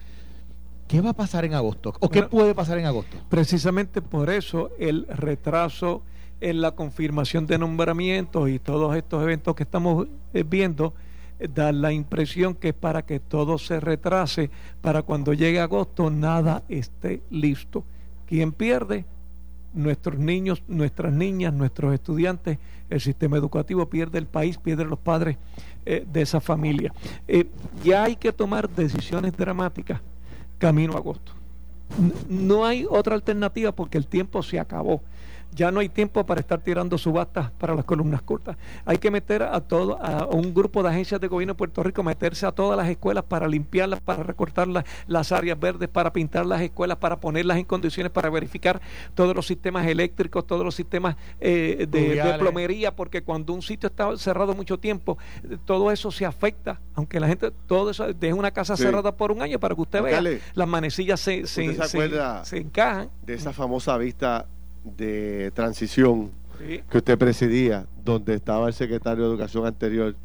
[0.88, 1.93] ¿Qué va a pasar en agosto?
[1.99, 3.17] ¿O qué puede pasar en agosto?
[3.29, 6.03] Precisamente por eso el retraso
[6.41, 10.93] en la confirmación de nombramientos y todos estos eventos que estamos eh, viendo
[11.39, 14.49] eh, da la impresión que para que todo se retrase,
[14.81, 17.86] para cuando llegue agosto nada esté listo.
[18.27, 19.05] ¿Quién pierde?
[19.73, 22.59] Nuestros niños, nuestras niñas, nuestros estudiantes,
[22.89, 25.38] el sistema educativo pierde el país, pierde los padres
[25.86, 26.93] eh, de esa familia.
[27.84, 30.01] ya hay que tomar decisiones dramáticas
[30.64, 31.34] camino a agosto.
[32.30, 35.01] No hay otra alternativa porque el tiempo se acabó.
[35.56, 38.58] Ya no hay tiempo para estar tirando subastas para las columnas cortas.
[38.86, 42.04] Hay que meter a todo a un grupo de agencias de gobierno de Puerto Rico,
[42.04, 46.62] meterse a todas las escuelas para limpiarlas, para recortar las, áreas verdes, para pintar las
[46.62, 48.82] escuelas, para ponerlas en condiciones, para verificar
[49.14, 54.16] todos los sistemas eléctricos, todos los sistemas eh, de, plomería, porque cuando un sitio está
[54.18, 55.18] cerrado mucho tiempo,
[55.66, 59.41] todo eso se afecta, aunque la gente, todo eso, deje una casa cerrada por un
[59.41, 60.22] año para que usted vea,
[60.54, 63.10] las manecillas se, se, se encajan.
[63.26, 64.47] De esa famosa vista
[64.84, 66.31] de transición
[66.89, 70.15] que usted presidía, donde estaba el secretario de Educación anterior,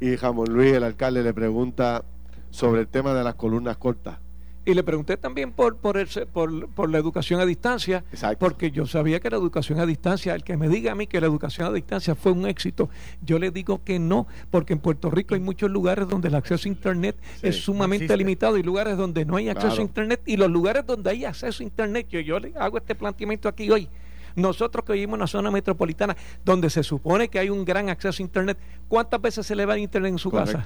[0.00, 2.04] y Jamón Luis, el alcalde, le pregunta
[2.50, 4.18] sobre el tema de las columnas cortas.
[4.66, 8.02] Y le pregunté también por, por, el, por, por, la educación a distancia,
[8.38, 11.20] porque yo sabía que la educación a distancia, el que me diga a mí que
[11.20, 12.88] la educación a distancia fue un éxito,
[13.20, 16.66] yo le digo que no, porque en Puerto Rico hay muchos lugares donde el acceso
[16.66, 20.50] a Internet es sumamente limitado y lugares donde no hay acceso a Internet y los
[20.50, 23.88] lugares donde hay acceso a Internet, yo, yo le hago este planteamiento aquí hoy.
[24.34, 28.22] Nosotros que vivimos en una zona metropolitana donde se supone que hay un gran acceso
[28.22, 28.58] a Internet,
[28.88, 30.62] ¿cuántas veces se le va a Internet en su casa?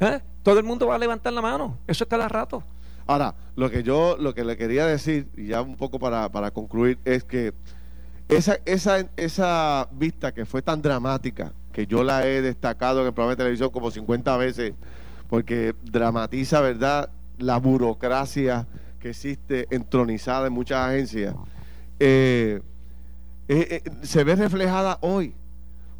[0.00, 0.20] ¿Eh?
[0.42, 2.64] Todo el mundo va a levantar la mano, eso es cada rato.
[3.06, 6.50] Ahora, lo que yo, lo que le quería decir, y ya un poco para, para
[6.50, 7.52] concluir, es que
[8.28, 13.12] esa, esa, esa vista que fue tan dramática, que yo la he destacado en el
[13.12, 14.74] programa de televisión como 50 veces,
[15.28, 18.66] porque dramatiza, ¿verdad?, la burocracia
[19.00, 21.34] que existe entronizada en muchas agencias,
[21.98, 22.60] eh,
[23.48, 25.34] eh, eh, se ve reflejada hoy.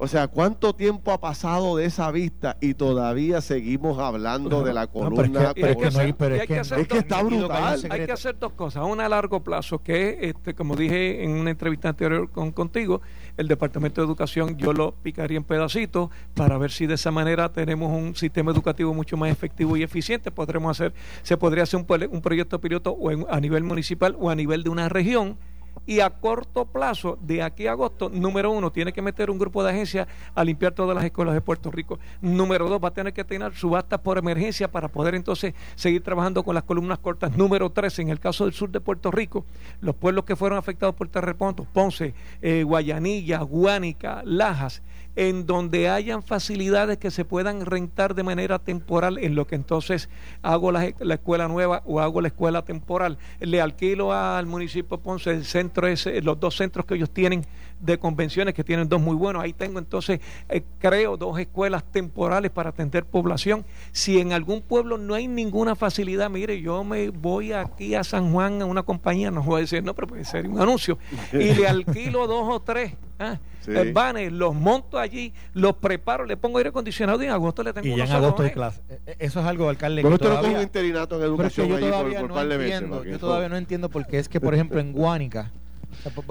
[0.02, 4.88] O sea, ¿cuánto tiempo ha pasado de esa vista y todavía seguimos hablando de la
[4.88, 5.52] columna?
[5.54, 7.80] es que, está brutal.
[7.88, 8.84] Hay que hacer dos cosas.
[8.84, 13.00] Una a largo plazo, que este, como dije en una entrevista anterior con, contigo,
[13.36, 17.52] el Departamento de Educación yo lo picaría en pedacitos para ver si de esa manera
[17.52, 20.32] tenemos un sistema educativo mucho más efectivo y eficiente.
[20.32, 24.34] Podremos hacer, se podría hacer un, un proyecto piloto o a nivel municipal o a
[24.34, 25.38] nivel de una región
[25.86, 29.62] y a corto plazo, de aquí a agosto, número uno, tiene que meter un grupo
[29.64, 31.98] de agencias a limpiar todas las escuelas de Puerto Rico.
[32.20, 36.42] Número dos, va a tener que tener subastas por emergencia para poder entonces seguir trabajando
[36.42, 37.36] con las columnas cortas.
[37.36, 39.44] Número tres, en el caso del sur de Puerto Rico,
[39.80, 44.82] los pueblos que fueron afectados por terremotos, Ponce, eh, Guayanilla, Guánica, Lajas,
[45.16, 50.08] en donde hayan facilidades que se puedan rentar de manera temporal, en lo que entonces
[50.42, 53.18] hago la, escuela nueva o hago la escuela temporal.
[53.40, 57.44] Le alquilo al municipio Ponce el centro ese, los dos centros que ellos tienen
[57.82, 59.42] de convenciones, que tienen dos muy buenos.
[59.42, 63.64] Ahí tengo entonces, eh, creo, dos escuelas temporales para atender población.
[63.90, 68.32] Si en algún pueblo no hay ninguna facilidad, mire, yo me voy aquí a San
[68.32, 70.98] Juan a una compañía, no voy a decir, no, pero puede ser un anuncio,
[71.32, 72.94] y le alquilo dos o tres.
[73.18, 73.38] ¿ah?
[73.66, 77.72] el banner, los monto allí, los preparo, le pongo aire acondicionado y en agosto le
[77.72, 78.80] tengo Y ya en agosto hay clase.
[78.88, 80.02] E, e, eso es algo, alcalde.
[80.02, 83.56] Pero usted no un interinato en educación yo todavía por, no entiendo, Yo todavía no
[83.56, 85.52] entiendo porque es que, por ejemplo, en Guánica,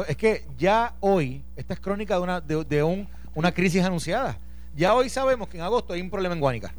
[0.08, 4.38] es que ya hoy, esta es crónica de una, de, un, una crisis anunciada.
[4.76, 6.74] Ya hoy sabemos que en agosto hay un problema en Guánica.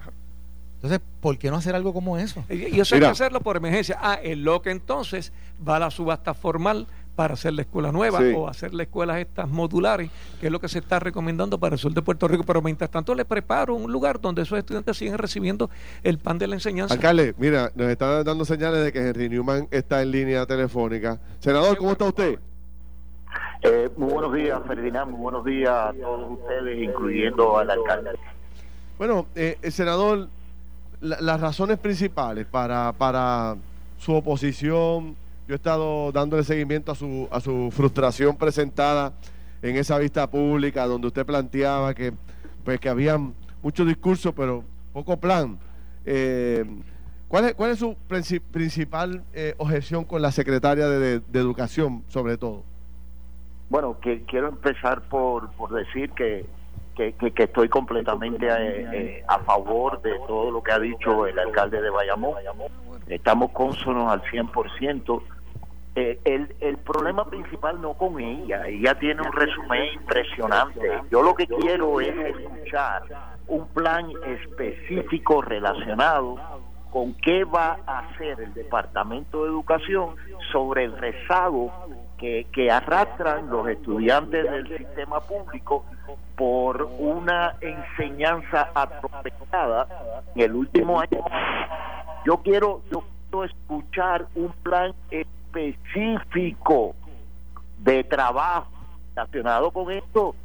[0.76, 2.44] Entonces, ¿por qué no hacer algo como eso?
[2.48, 3.96] Y eso hay que hacerlo por emergencia.
[4.00, 5.32] Ah, en lo que entonces
[5.66, 9.48] va a la subasta formal para hacer la escuela nueva o hacer las escuelas estas
[9.48, 12.42] modulares, que es lo que se está recomendando para el sur de Puerto Rico.
[12.44, 15.70] Pero mientras tanto le preparo un lugar donde esos estudiantes siguen recibiendo
[16.02, 16.94] el pan de la enseñanza.
[16.94, 21.20] Alcalde, mira, nos están dando señales de que Henry Newman está en línea telefónica.
[21.38, 22.38] Senador, ¿cómo está usted?
[23.62, 25.10] Eh, muy buenos días, Ferdinand.
[25.10, 28.10] Muy buenos días a todos ustedes, incluyendo al alcalde.
[28.98, 30.28] Bueno, eh, el senador
[31.02, 33.56] las razones principales para, para
[33.98, 35.16] su oposición,
[35.48, 39.12] yo he estado dándole seguimiento a su, a su frustración presentada
[39.62, 42.12] en esa vista pública donde usted planteaba que,
[42.64, 43.18] pues, que había
[43.62, 45.58] mucho discurso pero poco plan.
[46.04, 46.64] Eh,
[47.28, 47.96] ¿cuál, es, ¿Cuál es su
[48.52, 52.62] principal eh, objeción con la secretaria de, Educación, sobre todo?
[53.72, 56.44] Bueno, que quiero empezar por, por decir que
[56.94, 61.38] que, que, estoy completamente eh, eh, a favor de todo lo que ha dicho el
[61.38, 62.34] alcalde de Bayamón.
[63.08, 65.22] Estamos cónsonos al 100%.
[65.94, 71.00] Eh, el, el problema principal no con ella, ella tiene un resumen impresionante.
[71.10, 73.04] Yo lo que quiero es escuchar
[73.48, 76.36] un plan específico relacionado
[76.90, 80.14] con qué va a hacer el Departamento de Educación
[80.52, 81.72] sobre el rezago
[82.52, 85.84] que, arrastran los estudiantes del sistema público
[86.36, 89.88] por una enseñanza atropellada
[90.34, 91.24] en el último año.
[92.24, 96.94] Yo quiero, yo quiero escuchar un plan específico
[97.78, 98.70] de trabajo
[99.14, 100.36] relacionado con esto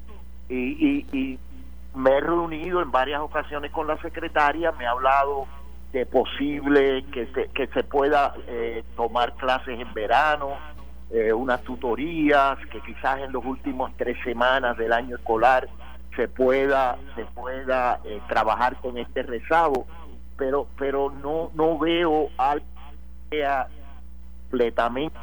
[0.50, 1.40] y, y,
[1.94, 5.48] me he reunido en varias ocasiones con la secretaria, me ha hablado
[5.92, 10.58] de posible que se, que se pueda eh, tomar clases en verano,
[11.10, 15.68] eh, unas tutorías, que quizás en los últimos tres semanas del año escolar
[16.16, 19.86] se pueda se pueda eh, trabajar con este rezago.
[20.38, 22.66] Pero pero no no veo algo
[24.50, 25.18] completamente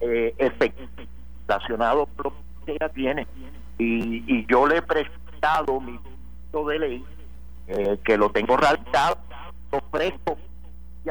[0.00, 0.88] eh, efectivo
[1.46, 2.32] relacionado con lo
[2.64, 3.26] que ella tiene.
[3.78, 7.04] Y, y yo le he prestado mi punto de ley
[7.68, 9.18] eh, que lo tengo radicado
[9.70, 10.36] lo presto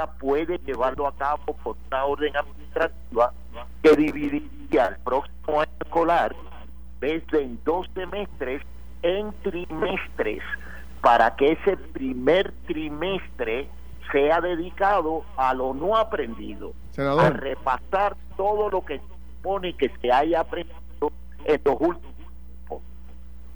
[0.06, 3.34] puede llevarlo a cabo por una orden administrativa
[3.82, 6.36] que dividiría el próximo año escolar
[7.00, 8.62] desde en dos semestres
[9.02, 10.44] en trimestres
[11.02, 13.70] para que ese primer trimestre
[14.12, 20.42] sea dedicado a lo no aprendido, a repasar todo lo que supone que se haya
[20.42, 21.12] aprendido
[21.46, 22.07] en los últimos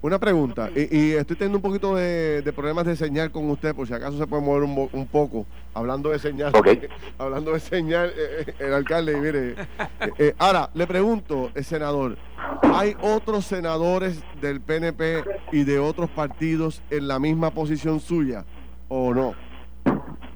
[0.02, 3.94] una pregunta, y, estoy teniendo un poquito de, problemas de señal con usted, por si
[3.94, 6.52] acaso se puede mover un, poco, hablando de señal,
[7.18, 9.54] hablando de señal, eh, eh, el alcalde, mire.
[10.18, 12.16] Eh, ahora, le pregunto, el senador,
[12.62, 15.22] ¿hay otros senadores del PNP
[15.52, 18.44] y de otros partidos en la misma posición suya
[18.88, 19.34] o no?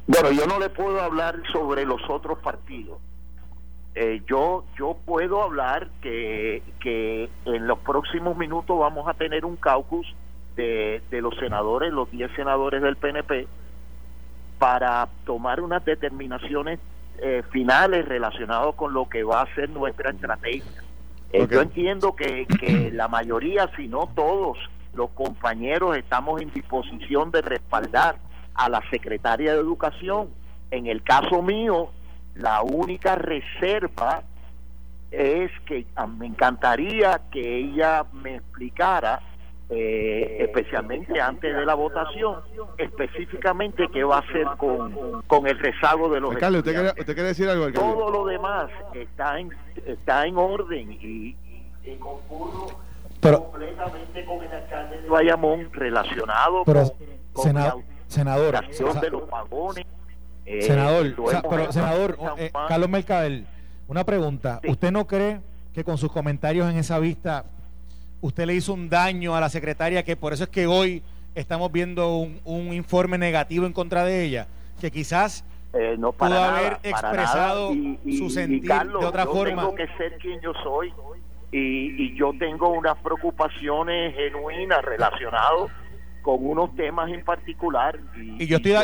[0.06, 2.98] Bueno, yo no le puedo hablar sobre los otros partidos.
[3.98, 9.56] Eh, yo yo puedo hablar que, que en los próximos minutos vamos a tener un
[9.56, 10.06] caucus
[10.54, 13.48] de, de los senadores, los 10 senadores del PNP,
[14.58, 16.78] para tomar unas determinaciones
[17.22, 20.82] eh, finales relacionadas con lo que va a ser nuestra estrategia.
[21.32, 24.58] Eh, yo entiendo que, que la mayoría, si no todos,
[24.92, 28.16] los compañeros estamos en disposición de respaldar
[28.54, 30.28] a la secretaria de Educación.
[30.70, 31.88] En el caso mío,
[32.38, 34.22] la única reserva
[35.10, 39.20] es que ah, me encantaría que ella me explicara,
[39.70, 42.40] eh, especialmente antes de la votación,
[42.76, 47.14] específicamente qué va a hacer con, con el rezago de los alcalde, ¿usted quiere, ¿usted
[47.14, 47.72] quiere, decir algo?
[47.72, 49.50] Todo lo demás está en,
[49.86, 51.36] está en orden y,
[51.84, 56.92] y, completamente con el alcalde de Bayamón relacionado con,
[58.06, 58.60] senador,
[59.00, 59.84] de los vagones
[60.46, 61.14] eh, senador,
[61.50, 63.42] pero senador, eh, Carlos Mercader,
[63.88, 64.60] una pregunta.
[64.66, 65.40] ¿Usted no cree
[65.74, 67.44] que con sus comentarios en esa vista
[68.20, 71.02] usted le hizo un daño a la secretaria que por eso es que hoy
[71.34, 74.46] estamos viendo un, informe negativo en contra de ella?
[74.80, 77.72] Que quizás eh, no pudo haber expresado
[78.16, 79.62] su sentir de otra yo forma.
[79.62, 80.92] Tengo que ser quien yo soy
[81.50, 85.72] y, y yo tengo unas preocupaciones genuinas relacionadas
[86.26, 88.00] con unos temas en particular.
[88.16, 88.74] Y, yo estoy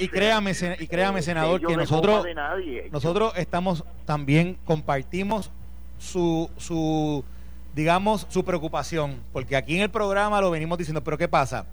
[0.00, 2.26] y, créame, y créame senador que nosotros
[2.90, 5.50] nosotros estamos también compartimos
[5.96, 7.24] su su
[7.74, 11.64] digamos, su preocupación, porque aquí en el programa lo venimos diciendo, pero ¿qué pasa?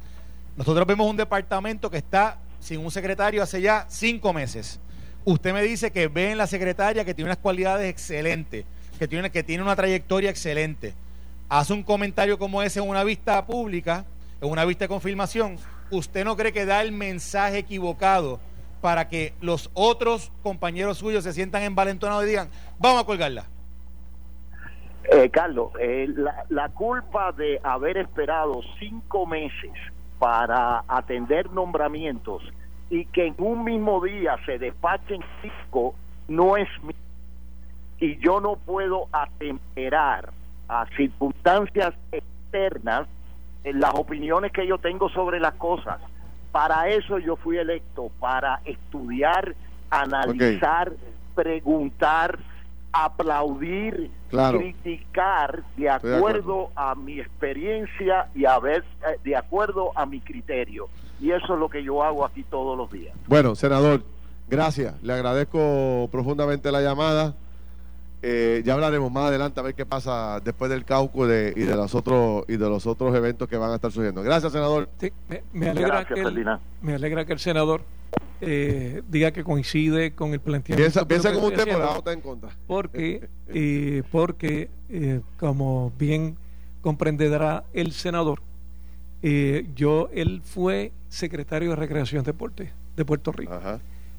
[0.56, 4.80] Nosotros vemos un departamento que está sin un secretario hace ya cinco meses.
[5.26, 8.64] Usted me dice que ve en la secretaria que tiene unas cualidades excelentes,
[8.98, 10.94] que tiene, que tiene una trayectoria excelente.
[11.50, 14.06] Hace un comentario como ese en una vista pública,
[14.42, 15.58] en una vista de confirmación.
[15.92, 18.40] ¿Usted no cree que da el mensaje equivocado
[18.82, 23.46] para que los otros compañeros suyos se sientan envalentonados y digan, vamos a colgarla?
[25.12, 29.72] Eh, Carlos, eh, la, la culpa de haber esperado cinco meses
[30.20, 32.44] para atender nombramientos
[32.90, 35.96] y que en un mismo día se despachen cinco
[36.28, 36.94] no es mi
[38.00, 40.30] y yo no puedo atemperar
[40.70, 43.08] a circunstancias externas
[43.64, 46.00] las opiniones que yo tengo sobre las cosas.
[46.52, 49.56] Para eso yo fui electo, para estudiar,
[49.90, 50.92] analizar,
[51.36, 52.40] preguntar,
[52.92, 60.20] aplaudir, criticar de acuerdo, a mi experiencia y a ver eh, de acuerdo a mi
[60.22, 60.90] criterio.
[61.20, 63.16] Y eso es lo que yo hago aquí todos los días.
[63.28, 64.04] Bueno, senador,
[64.50, 65.02] gracias.
[65.04, 67.36] Le agradezco profundamente la llamada.
[68.22, 71.96] Eh, ya hablaremos más adelante a ver qué pasa después del caucus y de los
[71.96, 74.22] otros y de los otros eventos que van a estar sucediendo.
[74.24, 74.90] Gracias, senador.
[75.54, 76.24] me, alegra que
[76.82, 77.82] me alegra que el senador
[78.42, 81.06] eh, diga que coincide con el planteamiento.
[81.08, 82.50] Piensa, como usted, pero está en contra.
[82.68, 86.38] Porque, eh, porque eh, como bien
[86.82, 88.42] comprenderá el senador,
[89.22, 93.60] eh, yo, él fue secretario de Recreación y Deporte de Puerto Rico.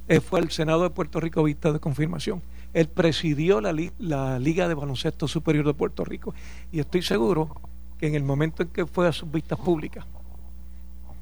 [0.09, 2.43] Él fue al Senado de Puerto Rico vista de confirmación.
[2.73, 6.35] Él presidió la, la Liga de Baloncesto Superior de Puerto Rico.
[6.73, 7.55] Y estoy seguro
[7.99, 10.07] que en el momento en que fue a sus vistas públicas,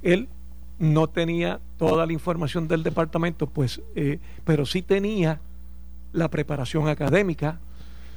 [0.03, 0.29] él
[0.79, 5.41] no tenía toda la información del departamento, pues, eh, pero sí tenía
[6.13, 7.61] la preparación académica,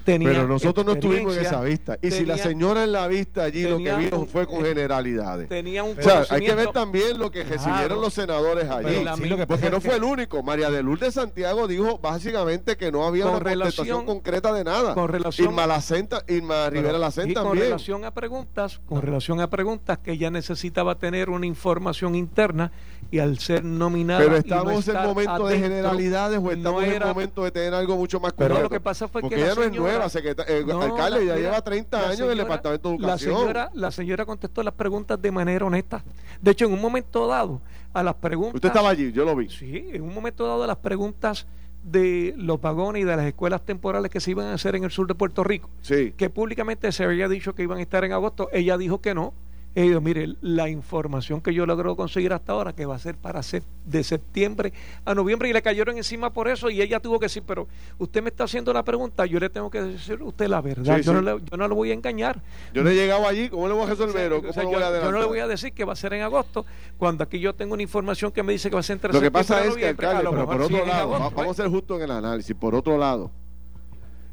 [0.06, 1.97] pero nosotros no estuvimos en esa vista.
[2.02, 5.49] Y si la señora en la vista allí lo que vino fue con generalidades.
[5.49, 9.04] Tenía un o sea, hay que ver también lo que recibieron los senadores allí.
[9.47, 10.43] porque no fue el único.
[10.43, 14.93] María de Lourdes Santiago dijo básicamente que no había una contestación concreta de nada.
[14.93, 17.58] Con relación, Irma, Lacenta, Irma Rivera Lacenta también.
[17.58, 22.72] Con relación a preguntas, con relación a preguntas que ella necesitaba tener una información interna
[23.12, 24.22] y al ser nominada.
[24.22, 28.34] Pero estamos en momento de generalidades o estamos en momento de tener algo mucho más
[28.34, 32.10] Pero lo que pasa fue que ella no es nueva, secretaria, alcalde, ya lleva 30
[32.10, 33.34] años en el Departamento de Educación.
[33.34, 36.04] La señora, la señora contestó las preguntas de manera honesta.
[36.42, 37.62] De hecho, en un momento dado,
[37.94, 38.56] a las preguntas.
[38.56, 39.50] Usted estaba allí, yo lo vi.
[39.50, 41.46] Sí, en un momento dado, a las preguntas
[41.84, 44.92] de los vagones y de las escuelas temporales que se iban a hacer en el
[44.92, 46.14] sur de Puerto Rico, sí.
[46.16, 49.34] que públicamente se había dicho que iban a estar en agosto, ella dijo que no
[49.74, 53.42] ellos, mire, la información que yo logro conseguir hasta ahora, que va a ser para
[53.86, 54.74] de septiembre
[55.06, 57.68] a noviembre, y le cayeron encima por eso, y ella tuvo que decir, pero
[57.98, 61.00] usted me está haciendo la pregunta, yo le tengo que decir a usted la verdad,
[61.00, 62.42] yo, No le, yo no voy a engañar.
[62.74, 64.30] Yo le he llegado allí, ¿cómo le voy a resolver?
[64.32, 66.66] yo, no le voy a decir que va a ser en agosto,
[66.98, 69.22] cuando aquí yo tengo una información que me dice que va a ser entre Lo
[69.22, 72.12] que pasa es que, alcalde, pero por otro lado, vamos a ser justos en el
[72.12, 73.32] análisis, por otro lado,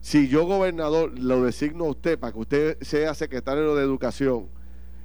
[0.01, 4.49] si yo gobernador lo designo a usted para que usted sea secretario de Educación,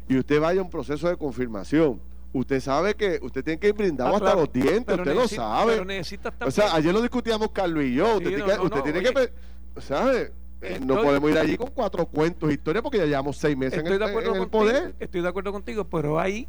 [0.07, 1.99] y usted vaya a un proceso de confirmación,
[2.33, 6.03] usted sabe que usted tiene que ir brindado ah, hasta los dientes, usted lo sabe.
[6.45, 8.17] o sea, ayer lo discutíamos Carlos y yo.
[8.17, 9.33] usted, tiene, que.
[9.79, 10.33] ¿Sabe?
[10.61, 13.87] Eh, no podemos ir allí con cuatro cuentos, historias, porque ya llevamos seis meses en
[13.87, 14.95] el, en poder.
[14.99, 16.47] Estoy de acuerdo contigo, pero hay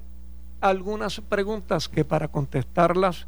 [0.61, 3.27] algunas preguntas que para contestarlas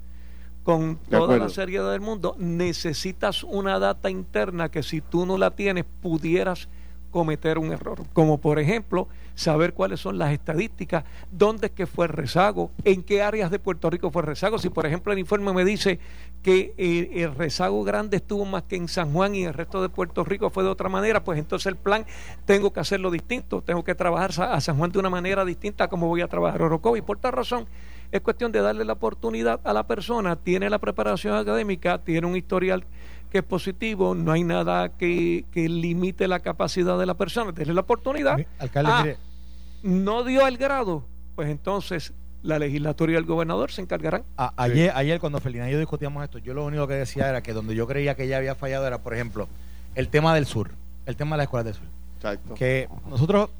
[0.62, 5.52] con toda la seriedad del mundo necesitas una data interna que si tú no la
[5.52, 6.68] tienes pudieras
[7.10, 8.02] cometer un error.
[8.12, 13.02] Como por ejemplo, saber cuáles son las estadísticas, dónde es que fue el rezago, en
[13.02, 14.58] qué áreas de Puerto Rico fue el rezago.
[14.58, 16.00] Si por ejemplo el informe me dice
[16.42, 19.88] que eh, el rezago grande estuvo más que en San Juan y el resto de
[19.88, 22.06] Puerto Rico fue de otra manera, pues entonces el plan
[22.44, 26.08] tengo que hacerlo distinto, tengo que trabajar a San Juan de una manera distinta como
[26.08, 27.66] voy a trabajar a Y por tal razón
[28.12, 32.36] es cuestión de darle la oportunidad a la persona, tiene la preparación académica, tiene un
[32.36, 32.84] historial
[33.36, 37.82] que es positivo, no hay nada que, limite la capacidad de la persona, Tiene la
[37.82, 38.38] oportunidad.
[38.58, 39.16] Alcalde, ah, mire.
[39.82, 44.22] No dio el grado, pues entonces la legislatura y el gobernador se encargarán.
[44.56, 47.52] ayer, ayer cuando Felina y yo discutíamos esto, yo lo único que decía era que
[47.52, 49.48] donde yo creía que ella había fallado era, por ejemplo,
[49.94, 50.70] el tema del sur,
[51.04, 51.84] el tema de la escuela del sur.
[52.16, 52.54] Exacto.
[52.54, 53.50] Que nosotros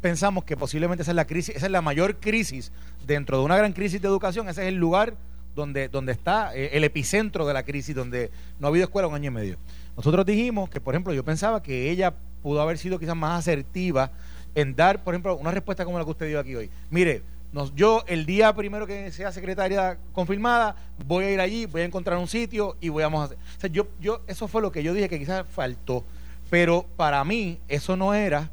[0.00, 2.72] pensamos que posiblemente esa es la crisis, esa es la mayor crisis
[3.06, 5.14] dentro de una gran crisis de educación, ese es el lugar
[5.54, 9.14] donde, donde está eh, el epicentro de la crisis, donde no ha habido escuela un
[9.14, 9.56] año y medio.
[9.96, 14.10] Nosotros dijimos que, por ejemplo, yo pensaba que ella pudo haber sido quizás más asertiva
[14.54, 16.70] en dar, por ejemplo, una respuesta como la que usted dio aquí hoy.
[16.90, 17.22] Mire,
[17.52, 20.76] nos, yo el día primero que sea secretaria confirmada,
[21.06, 23.36] voy a ir allí, voy a encontrar un sitio y voy a hacer.
[23.56, 26.04] O sea, yo, yo, eso fue lo que yo dije que quizás faltó.
[26.48, 28.50] Pero para mí, eso no era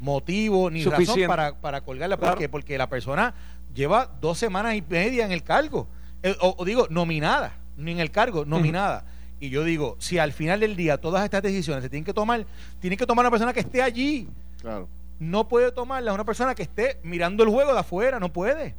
[0.00, 2.16] motivo ni razón para, para colgarla.
[2.16, 2.38] ¿Por Claro.
[2.38, 2.48] qué?
[2.48, 3.34] Porque la persona
[3.74, 5.86] lleva dos semanas y media en el cargo.
[6.22, 9.04] Eh, o, o digo, nominada, ni en el cargo, nominada.
[9.40, 12.44] Y yo digo, si al final del día todas estas decisiones se tienen que tomar,
[12.80, 14.28] tienen que tomar una persona que esté allí.
[14.60, 14.88] Claro.
[15.20, 18.74] No puede tomarla una persona que esté mirando el juego de afuera, no puede.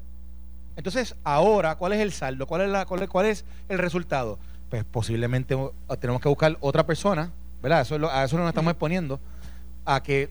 [0.76, 2.46] Entonces, ahora, ¿cuál es el saldo?
[2.48, 4.38] ¿Cuál es, la, cuál es, cuál es el resultado?
[4.70, 7.32] Pues posiblemente uh, tenemos que buscar otra persona,
[7.62, 7.82] ¿verdad?
[7.82, 9.20] Eso es lo- a eso nos estamos exponiendo,
[9.86, 10.30] a que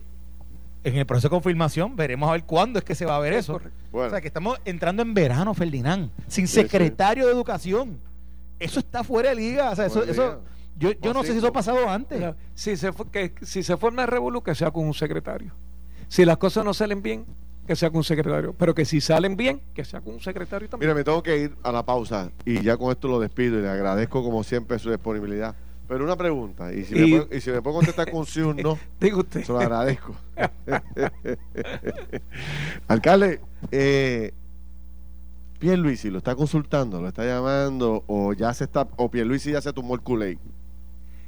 [0.83, 3.33] en el proceso de confirmación veremos a ver cuándo es que se va a ver
[3.33, 3.59] eso.
[3.91, 4.07] Bueno.
[4.07, 6.61] O sea, que estamos entrando en verano, Ferdinand, sin Sí, sí.
[6.61, 7.99] secretario de educación.
[8.59, 9.69] Eso está fuera de liga.
[9.71, 10.41] O sea, eso, eso,
[10.77, 12.23] yo, yo no sé si eso ha pasado antes.
[12.55, 15.51] si se, fue- que, si se forma el revolú, que sea con un secretario.
[16.07, 17.25] Si las cosas no salen bien,
[17.67, 18.53] que sea con un secretario.
[18.57, 20.87] Pero que si salen bien, que sea con un secretario también.
[20.89, 23.61] Mira, me tengo que ir a la pausa y ya con esto lo despido y
[23.61, 25.55] le agradezco como siempre su disponibilidad.
[25.89, 28.39] Pero una pregunta, y si, Y- Me, puede, y si me puede contestar con sí
[28.41, 29.43] o no, Diga usted.
[29.43, 30.15] se lo agradezco.
[32.87, 33.39] Alcalde,
[33.71, 34.33] eh,
[35.59, 39.73] Pierluisi lo está consultando, lo está llamando, o ya se está, o Pierluisi ya se
[39.73, 40.37] tomó el culé.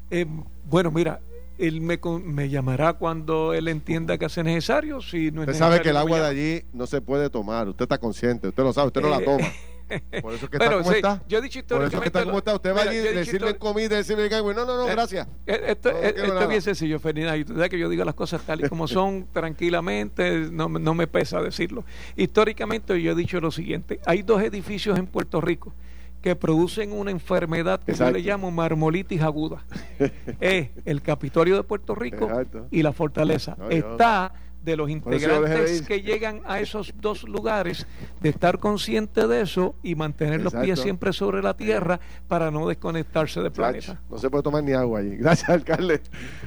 [0.09, 0.25] Eh,
[0.69, 1.19] bueno, mira,
[1.57, 5.01] él me, me llamará cuando él entienda que hace necesario.
[5.01, 7.67] Si no es Usted sabe que el necesario, agua de allí no se puede tomar,
[7.67, 9.47] usted está consciente, usted lo sabe, usted no la Eh, toma.
[10.21, 11.23] Por eso es que Bueno, está como sí, está.
[11.27, 12.55] yo he dicho Por eso es que está como está.
[12.55, 14.53] Usted va allí, le sirven comida, le sirven algo.
[14.53, 15.27] No, no, no, Eh, gracias.
[15.45, 17.39] Eh, Esto, No eh, esto es bien sencillo, Ferdinand.
[17.39, 20.79] Y tú sabes que yo digo las cosas tal y como son, tranquilamente, no, me-
[20.79, 21.83] no me pesa decirlo.
[22.15, 25.73] Históricamente, yo he dicho lo siguiente: hay dos edificios en Puerto Rico
[26.21, 28.11] que producen una enfermedad que Exacto.
[28.13, 29.65] yo le llamo marmolitis aguda.
[30.39, 32.67] es el Capitolio de Puerto Rico Exacto.
[32.69, 33.55] y la Fortaleza.
[33.57, 34.31] No, Está
[34.63, 37.87] de los de integrantes que llegan a esos dos lugares
[38.21, 40.83] de estar consciente de eso y mantener los pies Exacto.
[40.83, 44.01] siempre sobre la tierra para no desconectarse del Chacho, planeta.
[44.09, 45.15] no se puede tomar ni agua allí.
[45.17, 46.01] Gracias, alcalde.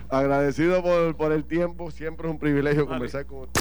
[0.09, 1.91] Agradecido por, por el tiempo.
[1.91, 3.61] Siempre es un privilegio conversar con usted.